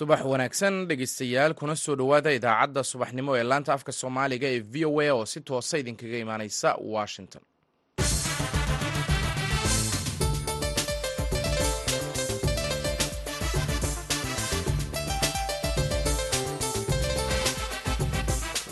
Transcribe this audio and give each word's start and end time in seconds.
subax 0.00 0.20
wanaagsan 0.32 0.76
dhegeystayaal 0.88 1.54
kuna 1.60 1.74
soo 1.84 1.94
dhowaada 2.00 2.30
idaacadda 2.38 2.82
subaxnimo 2.92 3.32
ee 3.38 3.42
laanta 3.50 3.70
afka 3.76 3.92
soomaaliga 4.00 4.48
ee 4.54 4.60
v 4.72 4.84
o 4.90 5.00
a 5.00 5.08
oo 5.16 5.24
si 5.32 5.40
toosa 5.48 5.74
idinkaga 5.82 6.18
imaaneysa 6.24 6.68
washington 6.94 7.42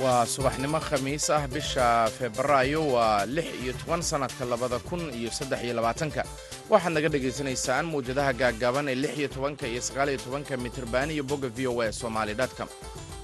waa 0.02 0.25
subaxnimo 0.34 0.79
khamiis 0.88 1.27
ah 1.37 1.45
bisha 1.55 1.87
febraayo 2.19 2.83
waa 2.95 3.27
lix 3.37 3.48
iyo 3.62 3.73
toban 3.80 4.02
sannadka 4.02 4.45
labada 4.52 4.79
kun 4.88 5.02
iyo 5.19 5.30
saddex 5.38 5.61
iyo 5.66 5.74
labaatanka. 5.79 6.23
Waxaad 6.71 6.93
naga 6.95 7.09
dhagaysanaysaan 7.15 7.84
mawjadaha 7.93 8.33
gaaggaaban 8.41 8.87
ee 8.88 8.95
lix 9.02 9.12
iyo 9.21 9.29
tobanka 9.34 9.65
iyo 9.73 9.80
sagaal 9.88 10.09
iyo 10.12 10.19
tobanka 10.24 10.52
mitirban 10.65 11.11
iyo 11.11 11.23
bogga 11.30 11.48
v 11.57 11.66
o 11.66 11.80
a 11.83 11.93
somaali 11.93 12.34
dotcom 12.41 12.69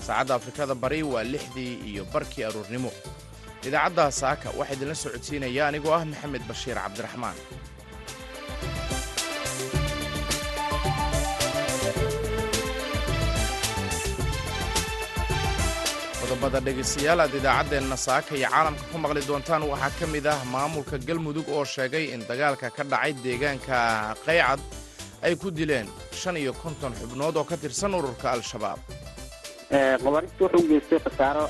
saacadda 0.06 0.34
afrikada 0.38 0.74
bari 0.74 1.02
waa 1.02 1.22
lixdii 1.32 1.74
iyo 1.90 2.02
barkii 2.12 2.44
aruurnimo. 2.48 2.90
Idaacadda 3.66 4.10
saaka 4.20 4.48
waxaa 4.58 4.74
idinla 4.76 4.94
socodsiinaya 4.94 5.62
anigoo 5.70 5.94
ah 5.98 6.04
maxamed 6.10 6.42
bashiir 6.50 6.74
cabdiraxmaan 6.84 7.36
qodobada 16.44 16.60
dhegaystayaal 16.66 17.20
aad 17.24 17.34
idaacaddeenna 17.40 17.96
saaka 18.06 18.34
iyo 18.36 18.48
caalamka 18.52 18.84
ku 18.92 18.96
maqli 19.04 19.20
doontaan 19.28 19.62
waxaa 19.72 19.92
ka 19.98 20.06
mid 20.14 20.26
ah 20.26 20.40
maamulka 20.54 20.96
galmudug 21.08 21.48
oo 21.48 21.64
sheegay 21.64 22.04
in 22.14 22.20
dagaalka 22.28 22.68
ka 22.76 22.82
dhacay 22.92 23.12
deegaanka 23.24 23.76
qaycad 24.26 24.60
ay 25.24 25.34
ku 25.40 25.48
dileen 25.50 25.88
shan 26.20 26.36
iyo 26.36 26.52
konton 26.52 26.92
xubnood 27.00 27.36
oo 27.36 27.44
ka 27.50 27.56
tirsan 27.56 27.94
ururka 27.98 28.26
al-shabaab. 28.36 28.78
Qabaarista 30.04 30.40
wuxuu 30.44 30.68
geystay 30.68 31.00
khasaaro 31.04 31.44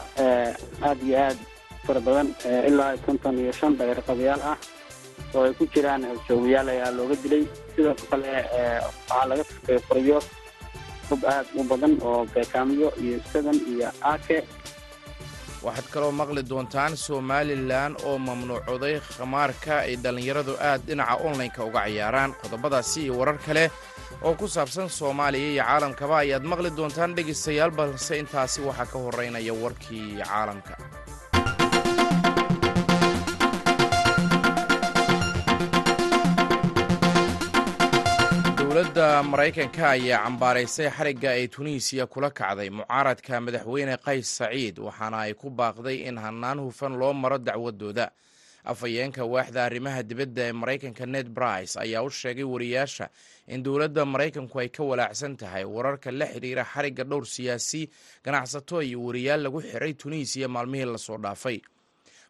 aad 0.88 0.98
iyo 1.02 1.16
aad 1.26 1.38
fara 1.86 2.00
badan 2.06 2.28
ilaa 2.68 2.94
konton 3.06 3.34
iyo 3.42 3.52
shan 3.58 3.72
dagarqabayaal 3.80 4.40
ah 4.52 4.58
oo 5.34 5.42
ay 5.48 5.54
ku 5.58 5.64
jiraan 5.74 6.02
joogayaal 6.28 6.68
ayaa 6.74 6.90
looga 6.98 7.16
dilay. 7.22 7.44
Sidoo 7.74 7.94
kale 8.10 8.30
waxaa 8.86 9.24
laga 9.30 9.44
furayo 9.88 10.18
hub 11.10 11.22
aad 11.34 11.46
u 11.58 11.62
badan 11.70 11.92
oo 12.08 12.20
beekaamiyo 12.34 12.88
iyo 13.02 13.18
sadan 13.32 13.58
iyo 13.72 13.88
aake 14.12 14.38
waxaad 15.66 15.86
kaloo 15.94 16.12
maqli 16.20 16.42
doontaan 16.50 16.92
somalilan 17.06 17.92
oo 18.08 18.16
mamnuucooday 18.26 18.94
khamaarka 19.16 19.74
ay 19.86 19.94
dhallinyaradu 20.04 20.52
aad 20.68 20.80
dhinaca 20.88 21.14
onlineka 21.26 21.60
uga 21.68 21.82
ciyaaraan. 21.88 22.30
Qodobadaasi 22.42 22.98
iyo 23.04 23.14
warar 23.20 23.38
kale 23.46 23.64
oo 24.26 24.34
ku 24.40 24.46
saabsan 24.54 24.88
soomaaliya 24.98 25.48
iyo 25.54 25.62
caalamkaba 25.68 26.14
ayaad 26.24 26.44
maqli 26.52 26.70
doontaan 26.78 27.14
dhegaystayaal 27.16 27.70
balse 27.78 28.12
intaasi 28.22 28.58
waxaa 28.68 28.86
ka 28.92 28.98
horeynaya 29.04 29.54
warkii 29.62 30.08
caalamka 30.28 30.74
dowladda 38.94 39.22
maraykanka 39.22 39.90
ayaa 39.90 40.22
cambaaraysay 40.24 40.88
xarigga 40.90 41.30
ay 41.30 41.48
tunisiya 41.48 42.06
kula 42.06 42.30
kacday 42.30 42.70
mucaaradka 42.70 43.40
madaxweyne 43.40 43.96
qays 44.06 44.28
saciid 44.38 44.78
waxaana 44.78 45.18
ay 45.26 45.34
ku 45.34 45.50
baaqday 45.50 46.06
in 46.08 46.16
hannaan 46.18 46.58
hufan 46.60 46.94
loo 46.98 47.12
maro 47.12 47.38
dacwadooda. 47.38 48.10
Afhayeenka 48.64 49.24
waaxda 49.24 49.64
arrimaha 49.64 50.02
dibadda 50.02 50.42
ee 50.48 50.52
maraykanka 50.52 51.06
ned 51.06 51.28
brice 51.28 51.76
ayaa 51.80 52.02
u 52.06 52.10
sheegay 52.10 52.44
wariyaasha 52.44 53.08
in 53.48 53.62
dowladda 53.62 54.04
maraykanku 54.04 54.58
ay 54.60 54.68
ka 54.68 54.82
walaacsan 54.84 55.36
tahay 55.36 55.64
wararka 55.64 56.10
la 56.12 56.26
xidhiira 56.26 56.64
xarigga 56.64 57.04
dhowr 57.04 57.26
siyaasi 57.26 57.90
ganacsato 58.24 58.82
iyo 58.82 59.02
wariyaal 59.04 59.42
lagu 59.42 59.60
xiray 59.62 59.94
tunisiya 59.94 60.48
maalmihii 60.48 60.84
la 60.86 60.98
soo 60.98 61.18
dhaafay. 61.18 61.60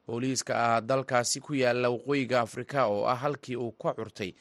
Booliiska 0.07 0.53
ah 0.57 0.81
dalkaasi 0.81 1.41
ku 1.41 1.55
yaalla 1.55 1.89
waqooyiga 1.91 2.41
afrika 2.41 2.87
oo 2.89 3.05
ah 3.07 3.17
halkii 3.17 3.57
uu 3.57 3.73
ka 3.73 3.95
curtay 3.95 4.35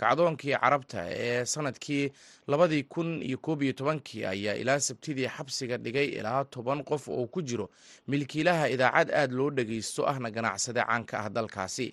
kacdoonkii 0.00 0.56
carabta 0.62 1.00
ee 1.26 1.44
sannadkii 1.44 2.04
labadii 2.52 2.82
kun 2.92 3.22
iyo 3.22 3.38
koob 3.38 3.62
iyo 3.62 3.72
tobankii 3.72 4.24
ayaa 4.32 4.54
ilaa 4.62 4.80
sabtidii 4.80 5.28
xabsiga 5.36 5.76
dhigay 5.84 6.08
ilaa 6.18 6.44
toban 6.44 6.84
qof 6.84 7.08
oo 7.08 7.26
ku 7.26 7.42
jiro 7.42 7.66
milkiilaha 8.08 8.68
idaacad 8.74 9.10
aad 9.20 9.32
loo 9.32 9.50
dhagaysto 9.50 10.06
ahna 10.08 10.30
ganacsade 10.30 10.80
caanka 10.80 11.18
ah 11.24 11.28
dalkaasi. 11.36 11.88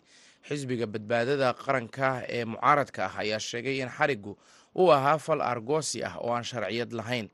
Xisbiga 0.48 0.86
badbaadada 0.88 1.54
qaranka 1.54 2.08
ee 2.36 2.46
mucaaradka 2.46 3.02
ah 3.06 3.16
ayaa 3.24 3.40
sheegay 3.40 3.78
in 3.84 3.90
xarigu 3.98 4.38
uu 4.80 4.92
ahaa 4.94 5.18
fal 5.18 5.42
argoosi 5.42 6.04
ah 6.04 6.16
oo 6.24 6.32
aan 6.36 6.44
sharciyad 6.44 6.92
lahayn 7.00 7.28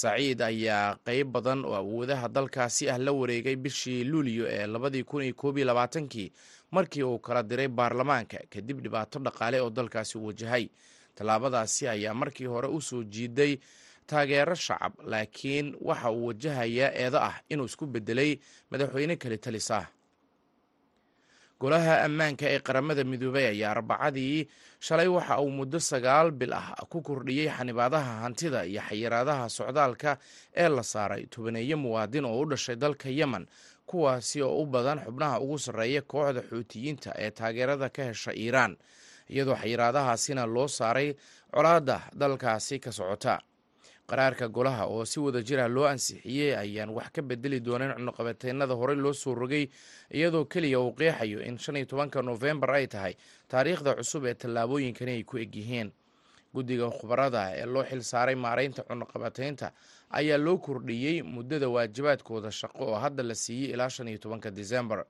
saciid 0.00 0.40
ayaa 0.42 0.96
qeyb 1.06 1.28
badan 1.36 1.64
oo 1.68 1.74
awoodaha 1.76 2.28
dalkaasi 2.36 2.88
ah 2.90 2.98
la 2.98 3.12
wareegay 3.12 3.56
bishii 3.56 4.04
luulyo 4.04 4.44
ee 4.48 4.66
labadii 4.66 5.04
kun 5.04 5.22
iyo 5.22 5.34
koob 5.34 5.56
iyo 5.58 5.66
labaatankii 5.66 6.32
markii 6.70 7.02
uu 7.02 7.18
kala 7.18 7.42
diray 7.42 7.68
baarlamaanka 7.68 8.38
kadib 8.52 8.80
dhibaato 8.84 9.18
dhaqaale 9.18 9.60
oo 9.60 9.70
dalkaasi 9.70 10.18
wajahay 10.18 10.64
tallaabadaasi 11.14 11.88
ayaa 11.88 12.14
markii 12.14 12.46
hore 12.46 12.68
u 12.68 12.80
soo 12.80 13.02
jiiday 13.04 13.58
taageero 14.06 14.54
shacab 14.54 14.92
laakiin 15.04 15.76
waxa 15.80 16.10
uu 16.10 16.26
wajahayaa 16.26 16.90
eedo 17.02 17.18
ah 17.28 17.36
inuu 17.52 17.64
isku 17.68 17.86
bedelay 17.86 18.38
madaxweyne 18.70 19.16
kali 19.16 19.38
talis 19.38 19.70
golaha 21.62 21.94
ammaanka 22.06 22.46
ee 22.54 22.58
qaramada 22.66 23.02
midoobay 23.10 23.46
ayaa 23.52 23.70
arbacadii 23.76 24.38
shalay 24.86 25.06
waxa 25.16 25.34
uu 25.44 25.50
muddo 25.58 25.78
sagaal 25.90 26.28
bil 26.40 26.52
ah 26.60 26.74
ku 26.92 26.98
kordhiyey 27.08 27.48
xanibaadaha 27.56 28.12
hantida 28.24 28.60
iyo 28.72 28.82
xayiraadaha 28.88 29.44
socdaalka 29.58 30.10
ee 30.62 30.68
la 30.76 30.82
saaray 30.92 31.22
tobaneeyo 31.32 31.76
muwaadin 31.84 32.24
oo 32.30 32.40
u 32.42 32.46
dhashay 32.50 32.76
dalka 32.76 33.08
yemen 33.18 33.44
kuwaasi 33.86 34.38
oo 34.42 34.54
u 34.62 34.66
badan 34.66 34.98
xubnaha 35.06 35.40
ugu 35.44 35.58
sarreeya 35.64 36.02
kooxda 36.12 36.42
xuutiyiinta 36.50 37.10
ee 37.24 37.30
taageerada 37.38 37.88
ka 37.96 38.02
hesha 38.10 38.32
iiraan 38.42 38.72
iyadoo 39.32 39.54
xayiraadahaasina 39.62 40.42
loo 40.54 40.68
saaray 40.78 41.08
colaadda 41.54 41.96
dalkaasi 42.20 42.76
ka 42.84 42.90
socota 42.98 43.34
qaraarka 44.06 44.48
golaha 44.48 44.86
oo 44.86 45.04
si 45.04 45.20
wada 45.20 45.42
jira 45.42 45.68
loo 45.68 45.86
ansixiyey 45.86 46.56
ayaan 46.56 46.90
wax 46.90 47.10
ka 47.12 47.22
bedeli 47.22 47.60
doonin 47.60 47.94
cunuqabateynada 47.94 48.74
horey 48.74 48.96
loo 48.96 49.12
soo 49.12 49.34
rogay 49.34 49.68
iyadoo 50.10 50.44
keliya 50.44 50.80
uu 50.80 50.92
qeexayo 50.94 51.40
in 51.42 51.58
shan 51.58 51.76
iyo 51.76 51.86
tobanka 51.86 52.22
noofembar 52.22 52.70
ay 52.74 52.86
tahay 52.86 53.14
taariikhda 53.48 53.94
cusub 53.94 54.24
ee 54.26 54.34
tallaabooyinkani 54.34 55.10
ay 55.12 55.22
ku 55.24 55.38
egyihiin 55.38 55.92
guddiga 56.54 56.90
khubarada 56.90 57.54
ee 57.56 57.64
loo 57.66 57.84
xil 57.84 58.02
saaray 58.02 58.34
maaraynta 58.34 58.82
cunuqabateynta 58.82 59.72
ayaa 60.10 60.38
loo 60.38 60.58
kordhiyey 60.58 61.22
muddada 61.22 61.68
waajibaadkooda 61.68 62.50
shaqo 62.50 62.84
oo 62.92 62.98
hadda 62.98 63.22
la 63.22 63.34
siiyey 63.34 63.72
ilaa 63.72 63.88
shan 63.88 64.08
iyo 64.08 64.18
tobanka 64.18 64.50
disembar 64.50 65.06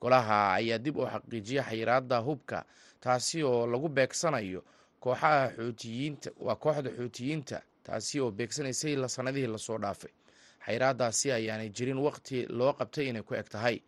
golaha 0.00 0.52
ayaa 0.54 0.78
dib 0.78 0.96
u 0.96 1.04
xaqiijiya 1.06 1.62
xayiraada 1.62 2.18
hubka 2.18 2.64
taasi 3.00 3.42
oo 3.42 3.66
lagu 3.66 3.88
beegsanayo 3.88 4.62
kooxaha 5.00 5.50
xuutiyiinta 5.56 6.30
waa 6.40 6.56
kooxda 6.56 6.90
xuutiyiinta 6.90 7.60
taasi 7.86 8.20
oo 8.20 8.30
beegsanaysay 8.30 8.94
sanadihii 9.08 9.46
la 9.54 9.58
soo 9.58 9.78
dhaafay. 9.78 10.10
Xayiraadaasi 10.66 11.32
ayaanay 11.32 11.70
jirin 11.76 11.98
waqti 12.06 12.46
loo 12.58 12.72
qabtay 12.72 13.08
inay 13.08 13.22
ku 13.22 13.34
eg 13.34 13.48
tahay. 13.48 13.78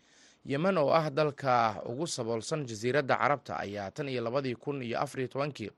Yemen 0.47 0.79
oo 0.79 0.91
ah 0.95 1.11
dalka 1.11 1.83
ugu 1.91 2.07
saboolsan 2.07 2.63
jasiiradda 2.67 3.17
carabta 3.19 3.59
ayaa 3.59 3.91
tan 3.91 4.09
iyo 4.09 4.23
labadii 4.23 4.55
kun 4.55 4.83
iyo 4.83 5.01
afariyo 5.01 5.29
tobankii 5.29 5.71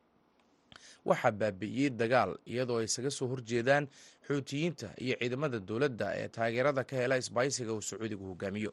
waxaa 1.05 1.33
baabi'iyey 1.33 1.91
dagaal 1.97 2.37
iyadoo 2.47 2.79
ay 2.79 2.85
isaga 2.85 3.11
soo 3.11 3.29
horjeedaan 3.33 3.89
xuutiyiinta 4.29 4.89
iyo 5.01 5.17
ciidamada 5.21 5.59
dowladda 5.59 6.13
ee 6.21 6.29
taageerada 6.29 6.85
ka 6.85 6.97
hela 6.97 7.17
isbaysiga 7.17 7.73
uu 7.73 7.81
sacuudigu 7.83 8.25
hogaamiyo. 8.31 8.73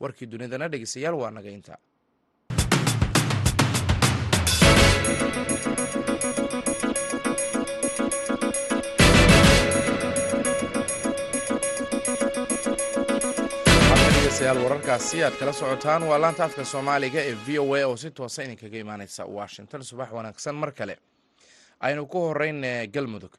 Warkii 0.00 0.26
dunidana 0.26 0.68
dhegeystayaal 0.68 1.14
waa 1.14 1.30
naga 1.30 1.50
inta 1.50 1.78
degeystayaal 14.38 14.62
wararkaasi 14.64 15.22
aad 15.24 15.36
kala 15.38 15.52
socotaan. 15.52 16.02
Waa 16.02 16.18
laanta 16.20 16.44
afka 16.44 16.64
soomaaliga 16.64 17.20
ee 17.20 17.34
v 17.46 17.58
o 17.58 17.74
a 17.74 17.84
oo 17.86 17.96
si 17.96 18.10
toosa 18.10 18.42
idinkaga 18.42 18.78
imaaneysa 18.78 19.24
washington. 19.26 19.82
Subax 19.84 20.10
wanaagsan 20.12 20.54
mar 20.54 20.72
kale 20.72 20.98
aynu 21.80 22.06
ku 22.06 22.18
horeyn 22.18 22.62
galmudug. 22.92 23.32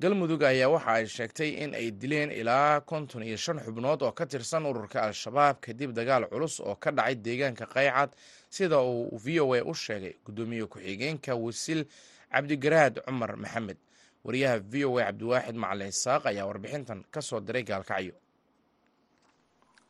Galmudug 0.00 0.42
ayaa 0.42 0.68
waxa 0.68 0.92
ay 0.92 1.06
sheegtay 1.06 1.48
in 1.64 1.74
ay 1.74 1.90
dileen 1.90 2.30
ilaa 2.30 2.80
konton 2.80 3.22
iyo 3.22 3.36
shan 3.36 3.58
xubnood 3.60 4.02
oo 4.02 4.12
ka 4.12 4.26
tirsan 4.26 4.66
ururka 4.66 5.02
al-shabaab 5.02 5.56
kadib 5.60 5.92
dagaal 5.92 6.28
culus 6.28 6.60
oo 6.60 6.74
ka 6.76 6.90
dhacay 6.92 7.14
deegaanka 7.14 7.66
qaycad 7.66 8.10
sida 8.50 8.80
uu 8.80 9.16
v 9.24 9.40
o 9.40 9.54
a 9.54 9.62
u 9.64 9.74
sheegay. 9.74 10.14
Guddoomiye 10.24 10.66
ku-xigeenka 10.66 11.34
wasiil 11.34 11.86
cabdigaraad 12.32 13.00
cumar 13.06 13.36
maxamed. 13.36 13.76
Wariyaha 14.24 14.58
v 14.60 14.84
o 14.84 14.98
a 14.98 15.04
cabdiwaaxid 15.08 15.56
macalin 15.56 15.88
isaaq 15.88 16.26
ayaa 16.26 16.44
warbixintan 16.46 17.04
ka 17.10 17.20
soo 17.22 17.40
diray 17.40 17.62
gaalkacyo 17.64 18.12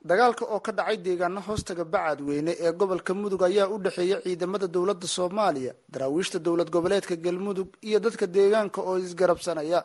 dagaalka 0.08 0.44
oo 0.54 0.60
ka 0.66 0.72
dhacay 0.72 0.96
deegaano 1.04 1.40
hoostaga 1.46 1.84
bacadweyne 1.84 2.52
ee 2.64 2.72
gobolka 2.80 3.12
mudug 3.14 3.42
ayaa 3.48 3.68
u 3.74 3.78
dhexeeya 3.84 4.18
ciidamada 4.24 4.66
dowladda 4.74 5.06
soomaaliya 5.16 5.72
daraawiishta 5.92 6.38
dowlad 6.46 6.70
goboleedka 6.74 7.16
galmudug 7.24 7.68
iyo 7.88 7.98
dadka 8.04 8.26
deegaanka 8.26 8.80
oo 8.88 8.96
isgarabsanaya. 8.98 9.80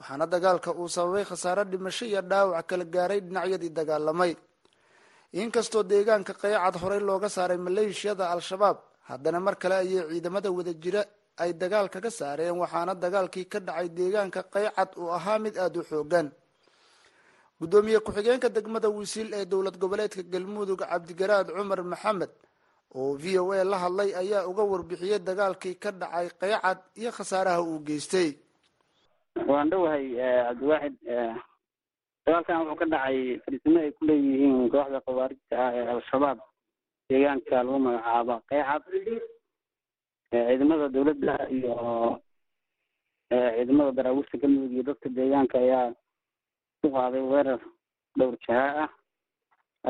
Waxaana 0.00 0.26
dagaalka 0.26 0.70
uu 0.80 0.88
sababay 0.88 1.24
khasaare 1.24 1.64
dhimasho 1.70 2.04
iyo 2.10 2.20
dhaawac 2.30 2.66
kala 2.68 2.84
gaaray 2.84 3.20
dhinacyadii 3.26 3.70
dagaalamay. 3.78 4.32
Inkastoo 5.32 5.82
deegaanka 5.82 6.32
qaycad 6.42 6.74
horey 6.82 7.00
looga 7.08 7.28
saaray 7.28 7.56
maleeshiyada 7.66 8.24
al-shabaab 8.34 8.76
haddana 9.08 9.40
mar 9.40 9.54
kale 9.62 9.74
ayay 9.82 10.02
ciidamada 10.10 10.48
wadajira 10.56 11.02
ay 11.42 11.52
dagaal 11.60 11.88
kaga 11.94 12.10
saareen 12.10 12.56
waxaana 12.62 12.92
dagaalkii 12.94 13.46
ka 13.52 13.58
dhacay 13.66 13.88
deegaanka 13.98 14.40
qaycad 14.54 14.90
uu 15.00 15.10
ahaa 15.16 15.38
mid 15.44 15.54
aada 15.58 15.80
u 15.80 15.84
xoogan 15.90 16.26
guddoomiye 17.60 17.98
ku-xigeenka 18.00 18.48
degmada 18.56 18.88
wisiil 18.90 19.28
ee 19.34 19.44
dowlad 19.44 19.76
goboleedka 19.78 20.22
galmudug 20.32 20.80
cabdigaraad 20.82 21.48
cumar 21.56 21.80
maxamed 21.82 22.30
oo 22.94 23.14
v 23.22 23.38
o 23.38 23.52
a 23.52 23.64
la 23.64 23.78
hadlay 23.84 24.10
ayaa 24.22 24.46
uga 24.50 24.62
warbixiyey 24.72 25.18
dagaalkii 25.18 25.74
ka 25.82 25.90
dhacay 25.92 26.28
qaycad 26.40 26.78
iyo 27.00 27.10
khasaaraha 27.16 27.60
uu 27.62 27.78
geystay. 27.86 28.30
Waan 29.48 29.70
dhowahay 29.70 30.06
cabdiwaaxid 30.46 30.94
dagaalkan 32.26 32.58
wuxuu 32.60 32.78
ka 32.80 32.86
dhacay 32.92 33.18
fariisimo 33.44 33.78
ay 33.80 33.90
ku 33.96 34.02
leeyihiin 34.08 34.70
kooxda 34.70 34.98
khawaarijta 35.06 35.54
ah 35.64 35.72
ee 35.78 35.86
al-shabaab 35.94 36.38
deegaanka 37.08 37.56
lagu 37.62 37.78
magacaabo 37.86 38.34
qaycad 38.50 38.82
ciidamada 40.30 40.86
dowladda 40.94 41.34
iyo 41.56 41.72
ciidamada 43.30 43.92
daraawiishta 43.98 44.36
galmudug 44.42 44.72
iyo 44.74 44.82
dadka 44.88 45.08
deegaanka 45.16 45.56
ayaa 45.64 45.86
ku 46.84 46.88
qaaday 46.96 47.22
weerar 47.32 47.60
dhowr 48.18 48.36
jahaa 48.46 48.84
ah 48.84 48.90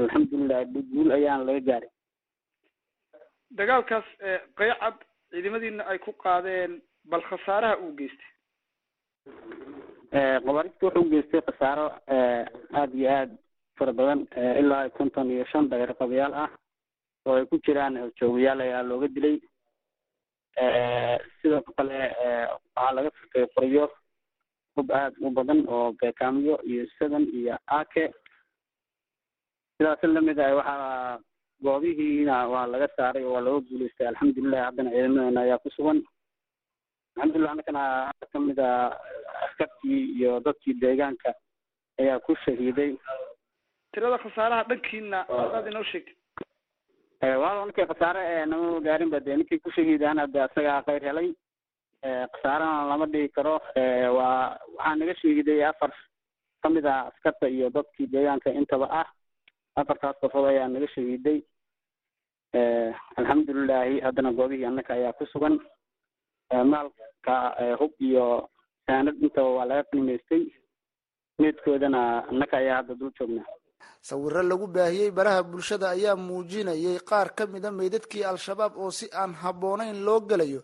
alxamdulilah 0.01 0.61
guul 0.95 1.11
ayaana 1.19 1.45
laga 1.49 1.61
gaaray 1.69 1.91
dagaalkaas 3.59 4.07
qaycad 4.61 4.97
ciidamadiina 5.35 5.83
ay 5.93 5.99
ku 6.07 6.13
qaadeen 6.25 6.73
bal 7.11 7.23
khasaaraha 7.31 7.77
uu 7.85 7.93
geystay? 7.99 8.31
Khawaarijta 10.45 10.87
wuxuu 10.87 11.11
geystay 11.13 11.41
khasaaro 11.49 11.87
aada 12.79 12.95
iyo 12.99 13.09
aada 13.17 13.35
fara 13.79 13.93
badan 13.99 14.21
ilaa 14.61 14.89
konton 14.97 15.31
iyo 15.35 15.45
shan 15.53 15.69
dageer 15.71 15.93
qabayaal 16.01 16.35
ah 16.45 16.51
oo 17.27 17.35
ay 17.39 17.47
ku 17.51 17.59
jiraan 17.67 17.99
joogayaal 18.21 18.61
ayaa 18.67 18.83
looga 18.91 19.09
dilay. 19.15 19.37
Sidoo 21.41 21.63
kale 21.77 21.99
waxaa 22.53 22.93
laga 22.97 23.11
furtay 23.19 23.47
qoryo 23.55 23.85
hub 24.77 24.91
aada 24.93 25.17
u 25.21 25.31
badan 25.31 25.61
oo 25.69 25.93
beekaamyo 26.01 26.57
iyo 26.71 26.87
sadan 26.99 27.25
iyo 27.41 27.57
ake. 27.67 28.05
Sidaas 29.79 30.03
la 30.03 30.21
mid 30.21 30.39
ah 30.39 30.55
waxaa 30.59 31.19
goobihiina 31.63 32.37
waa 32.53 32.67
laga 32.67 32.89
saaray 32.97 33.25
oo 33.25 33.33
waa 33.35 33.41
looga 33.47 33.67
guuleystay. 33.69 34.07
Alxamdulilah 34.09 34.65
haddana 34.67 34.91
ciidamadeena 34.91 35.41
ayaa 35.45 35.59
ku 35.65 35.71
sugan. 35.77 36.03
Alxamdulilah 37.17 37.53
annakana 37.55 37.83
ka 38.33 38.39
mid 38.41 38.59
a 38.59 38.71
askartii 39.47 40.01
iyo 40.19 40.41
dadkii 40.41 40.75
deegaanka 40.83 41.35
ayaa 42.01 42.19
ku 42.27 42.37
shahiiday. 42.45 42.93
Tirada 43.93 44.19
khasaaraha 44.19 44.65
dhankiina 44.71 45.19
adaad 45.29 45.67
inoo 45.71 45.85
sheegtay 45.93 47.37
waa 47.43 47.65
ninkii 47.67 47.87
khasaare 47.91 48.47
nama 48.47 48.81
gaarin 48.87 49.11
ba 49.11 49.21
dee 49.21 49.37
ninkii 49.37 49.59
ku 49.65 49.71
shahiidaan 49.71 50.19
hadde 50.23 50.39
asagaa 50.47 50.83
khayr 50.87 51.03
helay 51.09 51.29
khasaarana 52.05 52.87
lama 52.91 53.07
dhigi 53.07 53.29
karo. 53.37 53.55
Waa 54.17 54.59
waxaa 54.77 54.97
naga 55.01 55.15
shahiiday 55.21 55.61
afar 55.71 55.91
ka 56.63 56.69
mid 56.71 56.87
ah 56.87 57.09
askarta 57.11 57.49
iyo 57.49 57.71
dadkii 57.71 58.07
deegaanka 58.13 58.51
intaba 58.53 58.87
ah. 59.01 59.09
Afartaas 59.77 60.17
qofood 60.21 60.49
ayaa 60.53 60.69
naga 60.69 60.89
shahiiday 60.95 61.39
alxamdulilahi 63.19 64.01
haddana 64.01 64.33
goobihii 64.33 64.65
annaka 64.67 64.95
ayaa 64.95 65.13
ku 65.13 65.27
sugan. 65.33 65.59
Maalka 66.53 67.37
hub 67.81 67.93
iyo 68.01 68.49
saanad 68.87 69.17
intaba 69.23 69.49
waa 69.57 69.65
laga 69.65 69.85
qiimaystay 69.91 70.45
meedkoodana 71.41 72.29
annaka 72.31 72.57
ayaa 72.59 72.77
hadda 72.77 72.95
dul 72.95 73.11
joognaa. 73.19 73.47
Sawiro 74.01 74.43
lagu 74.43 74.67
baahiyey 74.67 75.11
baraha 75.11 75.43
bulshada 75.43 75.91
ayaa 75.91 76.17
muujinayay 76.17 76.99
qaar 77.09 77.35
ka 77.35 77.47
mida 77.47 77.71
meydadkii 77.73 78.25
al-shabaab 78.25 78.77
oo 78.77 78.91
si 78.91 79.09
aan 79.13 79.33
habboonayn 79.35 80.05
loo 80.05 80.21
gelayo 80.21 80.63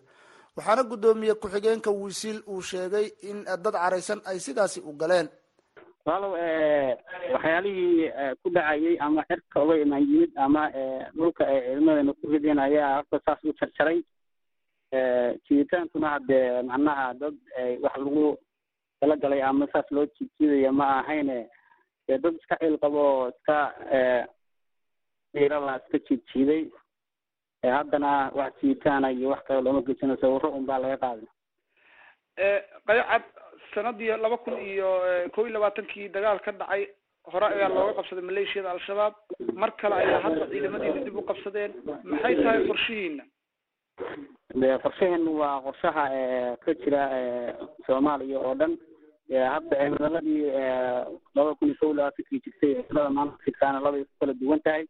waxaana 0.55 0.83
guddoomiye 0.83 1.33
ku-xigeenka 1.41 1.91
wisiil 1.91 2.39
uu 2.47 2.61
sheegay 2.61 3.07
in 3.29 3.43
dad 3.45 3.73
caraysan 3.73 4.19
ay 4.25 4.39
sidaasi 4.39 4.79
u 4.89 4.91
galeen. 5.01 5.27
Walow 6.05 6.33
waxyaalihii 7.33 8.11
ku 8.43 8.49
dhacayay 8.49 8.97
ama 8.99 9.23
xirka 9.29 9.63
uga 9.63 9.75
imaan 9.77 10.03
yimid 10.09 10.31
ama 10.35 10.63
dhulka 11.15 11.43
ay 11.47 11.59
ciidamadana 11.61 12.13
ku 12.13 12.25
rideen 12.31 12.59
ayaa 12.59 12.95
horta 12.97 13.17
saas 13.25 13.43
u 13.43 13.53
jarjaray 13.59 13.99
jiiditaankuna 15.47 16.09
haddee 16.13 16.61
macnaha 16.69 17.13
dad 17.13 17.35
wax 17.83 17.95
lagu 17.97 18.37
talagalay 18.99 19.41
ama 19.43 19.67
saas 19.73 19.87
loo 19.91 20.05
jiidjiidaya 20.17 20.71
ma 20.71 20.99
ahayne 20.99 21.47
dad 22.07 22.33
iska 22.35 22.55
ciil 22.59 22.77
qabo 22.81 23.29
iska 23.29 23.57
dhiirala 25.33 25.79
iska 25.79 25.97
jiidjiiday 26.07 26.61
haddana 27.69 28.31
wax 28.35 28.53
jiiditaana 28.61 29.11
iyo 29.11 29.29
wax 29.29 29.43
kale 29.47 29.61
looma 29.61 29.81
gejino 29.81 30.17
sawiro 30.17 30.49
un 30.49 30.65
baa 30.65 30.79
laga 30.79 30.97
qaaday. 30.97 31.27
Qaycad 32.87 33.23
sanadii 33.73 34.17
laba 34.17 34.37
kun 34.37 34.57
iyo 34.57 34.89
kow 35.35 35.45
iyo 35.45 35.53
labaatankii 35.53 36.09
dagaal 36.09 36.39
ka 36.41 36.51
dhacay 36.51 36.87
hore 37.31 37.45
ayaa 37.45 37.69
looga 37.69 37.93
qabsaday 38.01 38.23
maleeshiyada 38.23 38.71
al-shabaab 38.71 39.13
mar 39.53 39.71
kale 39.77 39.93
ayaa 39.95 40.21
hadda 40.25 40.47
ciidamadiina 40.49 41.03
dib 41.05 41.15
u 41.17 41.21
qabsadeen. 41.21 41.71
Maxay 42.03 42.35
tahay 42.43 42.65
qorshihiina 42.67 43.23
qorshaheenu 44.83 45.37
waa 45.39 45.61
qorshaha 45.61 46.03
ka 46.65 46.73
jira 46.81 47.03
soomaaliya 47.85 48.39
oo 48.39 48.55
dhan 48.55 48.73
hadda 49.31 49.75
cimiladii 49.79 50.51
laba 51.35 51.55
kun 51.55 51.67
iyo 51.71 51.75
kow 51.79 51.87
iyo 51.91 51.93
labaatankii 51.97 52.39
jirtay 52.45 52.73
cimilada 52.83 53.09
maanta 53.17 53.37
jirtaana 53.45 53.79
labay 53.85 54.03
ku 54.03 54.13
kala 54.19 54.33
duwan 54.41 54.59
tahay. 54.65 54.83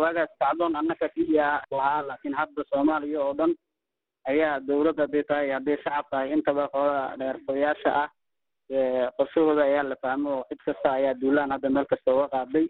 Waagaas 0.00 0.30
kacdoon 0.42 0.76
annaka 0.80 1.08
keliya 1.14 1.48
lahaa 1.70 2.02
laakiin 2.08 2.34
hadda 2.40 2.64
soomaaliya 2.70 3.20
oo 3.24 3.34
dhan 3.40 3.52
ayaa 4.30 4.60
dawladda 4.68 5.02
hadday 5.06 5.22
tahay 5.30 5.50
hadday 5.56 5.76
shacab 5.84 6.06
tahay 6.10 6.32
intaba 6.36 6.68
qolada 6.74 7.16
dheerfayaasha 7.20 7.90
ah 8.02 8.08
qorshahooda 9.18 9.62
ayaa 9.68 9.82
la 9.90 9.96
fahmo 10.04 10.30
oo 10.38 10.44
cid 10.50 10.60
kasta 10.66 10.88
ayaa 10.98 11.14
duulaan 11.22 11.50
hadda 11.56 11.70
meel 11.76 11.86
kasta 11.92 12.14
uga 12.14 12.28
qaaday. 12.36 12.66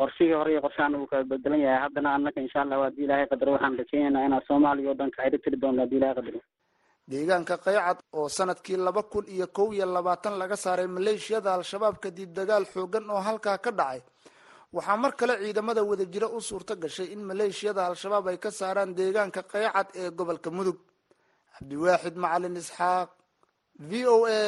Qorshihii 0.00 0.32
hore 0.38 0.50
iyo 0.52 0.60
qorshahan 0.64 0.94
uu 0.98 1.06
kala 1.10 1.24
bedelan 1.30 1.60
yahay. 1.60 1.80
Haddana 1.84 2.14
annaka 2.16 2.40
insha 2.44 2.62
allah 2.62 2.78
haddii 2.86 3.04
ilaahay 3.06 3.26
qadaro 3.32 3.52
waxaan 3.56 3.78
rajeynaynaa 3.80 4.26
inaan 4.28 4.46
soomaaliya 4.48 4.90
oo 4.90 4.98
dhan 5.00 5.10
kaxidho 5.16 5.38
tiri 5.44 5.56
doono 5.62 5.82
haddii 5.84 5.96
ilahay 6.00 6.14
qadaro 6.20 6.40
deegaanka 7.10 7.54
qaycad 7.64 7.98
oo 8.18 8.28
sannadkii 8.36 8.76
laba 8.86 9.02
kun 9.12 9.24
iyo 9.34 9.46
kow 9.56 9.68
iyo 9.76 9.86
labaatan 9.96 10.34
laga 10.40 10.56
saaray 10.64 10.86
maleeshiyada 10.96 11.50
al-shabaab 11.54 11.96
kadib 12.04 12.30
dagaal 12.38 12.64
xoogan 12.72 13.04
oo 13.14 13.20
halkaa 13.26 13.58
ka 13.64 13.70
dhacay 13.78 14.00
waxaa 14.76 14.96
mar 15.02 15.12
kale 15.18 15.34
ciidamada 15.42 15.82
wadajiro 15.90 16.28
u 16.36 16.40
suurto 16.48 16.74
gashay 16.82 17.08
in 17.14 17.20
maleeshiyada 17.28 17.80
al-shabaab 17.90 18.26
ay 18.30 18.38
ka 18.44 18.50
saaraan 18.50 18.90
deegaanka 18.98 19.40
qaycad 19.52 19.88
ee 20.00 20.10
gobolka 20.18 20.50
mudug. 20.56 20.78
Cabdiwaaxid 21.54 22.16
macalin 22.22 22.56
isxaaq 22.62 23.08
v 23.88 23.90
o 24.14 24.16
a 24.26 24.40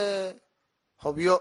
hobyo 1.04 1.34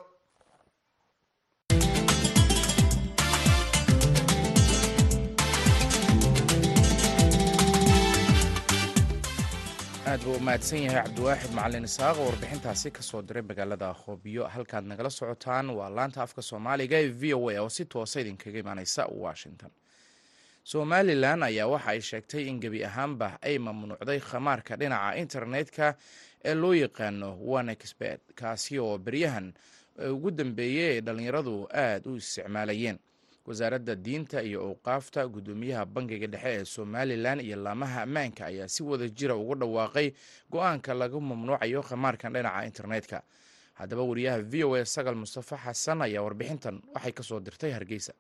aad 10.12 10.22
buu 10.26 10.40
mahadsan 10.46 10.82
yahay 10.86 11.02
cabdiwaaxid 11.06 11.52
macalin 11.58 11.84
isaaq 11.90 12.18
oo 12.22 12.26
warbixintaasi 12.30 12.90
ka 12.98 13.02
soo 13.10 13.22
diray 13.28 13.42
magaalada 13.50 13.90
hoobyo 14.02 14.44
halkaad 14.54 14.86
nagala 14.92 15.10
socotaan 15.10 15.68
waa 15.78 15.90
laanta 15.98 16.20
afka 16.26 16.42
soomaaliga 16.50 16.98
ee 17.04 17.10
v 17.22 17.34
o 17.34 17.50
a 17.50 17.60
oo 17.64 17.70
si 17.70 17.84
toosa 17.86 18.18
idinkaga 18.22 18.60
imaaneysa 18.64 19.04
washington. 19.24 19.72
Somalilan 20.64 21.44
ayaa 21.50 21.68
waxa 21.74 21.90
ay 21.94 22.02
sheegtay 22.10 22.44
in 22.50 22.60
gebi 22.64 22.80
ahaanba 22.90 23.28
ay 23.42 23.58
mamnuucday 23.66 24.20
khamaarka 24.30 24.74
dhinaca 24.80 25.18
internetka 25.24 25.88
ee 26.50 26.54
loo 26.62 26.74
yaqaano 26.74 27.30
onexbet 27.56 28.22
kaasi 28.40 28.80
oo 28.80 28.98
beryahan 28.98 29.54
ugu 30.14 30.32
dambeeyey 30.32 30.90
ay 30.94 31.02
dhallinyaradu 31.02 31.56
aad 31.84 32.04
u 32.08 32.16
isticmaalayeen 32.22 32.98
wasaaradda 33.48 33.96
diinta 33.96 34.42
iyo 34.44 34.60
owqaafta 34.72 35.28
guddoomiyaha 35.34 35.86
bangiga 35.86 36.28
dhexe 36.28 36.50
ee 36.62 36.66
somalilan 36.66 37.40
iyo 37.40 37.56
laamaha 37.66 38.02
ammaanka 38.06 38.46
ayaa 38.46 38.68
si 38.68 38.84
wada 38.84 39.08
jira 39.10 39.36
ugu 39.36 39.56
dhawaaqay 39.56 40.08
go'aanka 40.52 40.94
lagu 40.94 41.22
mamnuucayo 41.22 41.82
khamaarkan 41.82 42.34
dhinaca 42.34 42.66
internetka. 42.66 43.22
Haddaba 43.80 44.04
wariyaha 44.04 44.40
v 44.42 44.64
o 44.64 44.74
a 44.76 44.86
sagal 44.86 45.16
mustafa 45.16 45.58
xasan 45.58 46.02
ayaa 46.02 46.24
warbixintan 46.26 46.82
waxay 46.96 47.12
ka 47.12 47.24
soo 47.24 47.40
dirtay 47.40 47.72
hargeysa 47.72 48.14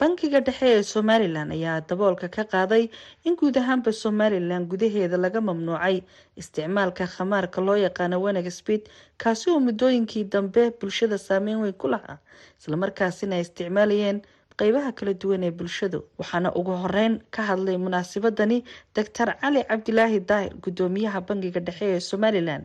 bankiga 0.00 0.40
dhexe 0.46 0.66
ee 0.76 0.82
somalilan 0.82 1.50
ayaa 1.56 1.80
daboolka 1.88 2.28
ka 2.28 2.44
qaaday 2.52 2.88
in 3.24 3.36
guud 3.36 3.56
ahaanba 3.56 3.92
somalilan 3.92 4.66
gudaheeda 4.72 5.16
laga 5.24 5.40
mamnuucay 5.40 6.02
isticmaalka 6.36 7.06
khamaarka 7.14 7.60
loo 7.66 7.76
yaqaano 7.86 8.16
wenegspeed 8.24 8.82
kaasi 9.22 9.50
oo 9.50 9.60
muddooyinkii 9.66 10.24
dambe 10.34 10.70
bulshada 10.80 11.18
saameyn 11.18 11.60
weyn 11.62 11.72
ku 11.82 11.88
lahaa 11.88 12.18
islamarkaasina 12.60 13.36
ay 13.38 13.42
isticmaalayeen 13.46 14.18
qeybaha 14.58 14.90
kala 14.98 15.12
duwan 15.14 15.42
ee 15.46 15.50
bulshadu. 15.50 15.98
Waxaana 16.18 16.50
ugu 16.58 16.70
horeyn 16.82 17.14
ka 17.30 17.42
hadlay 17.42 17.76
munaasabadani 17.78 18.64
doctor 18.96 19.28
cali 19.40 19.62
cabdilaahi 19.70 20.20
daahir 20.20 20.52
guddoomiyaha 20.64 21.20
bankiga 21.28 21.60
dhexe 21.60 21.86
ee 21.94 22.00
somalilan 22.00 22.62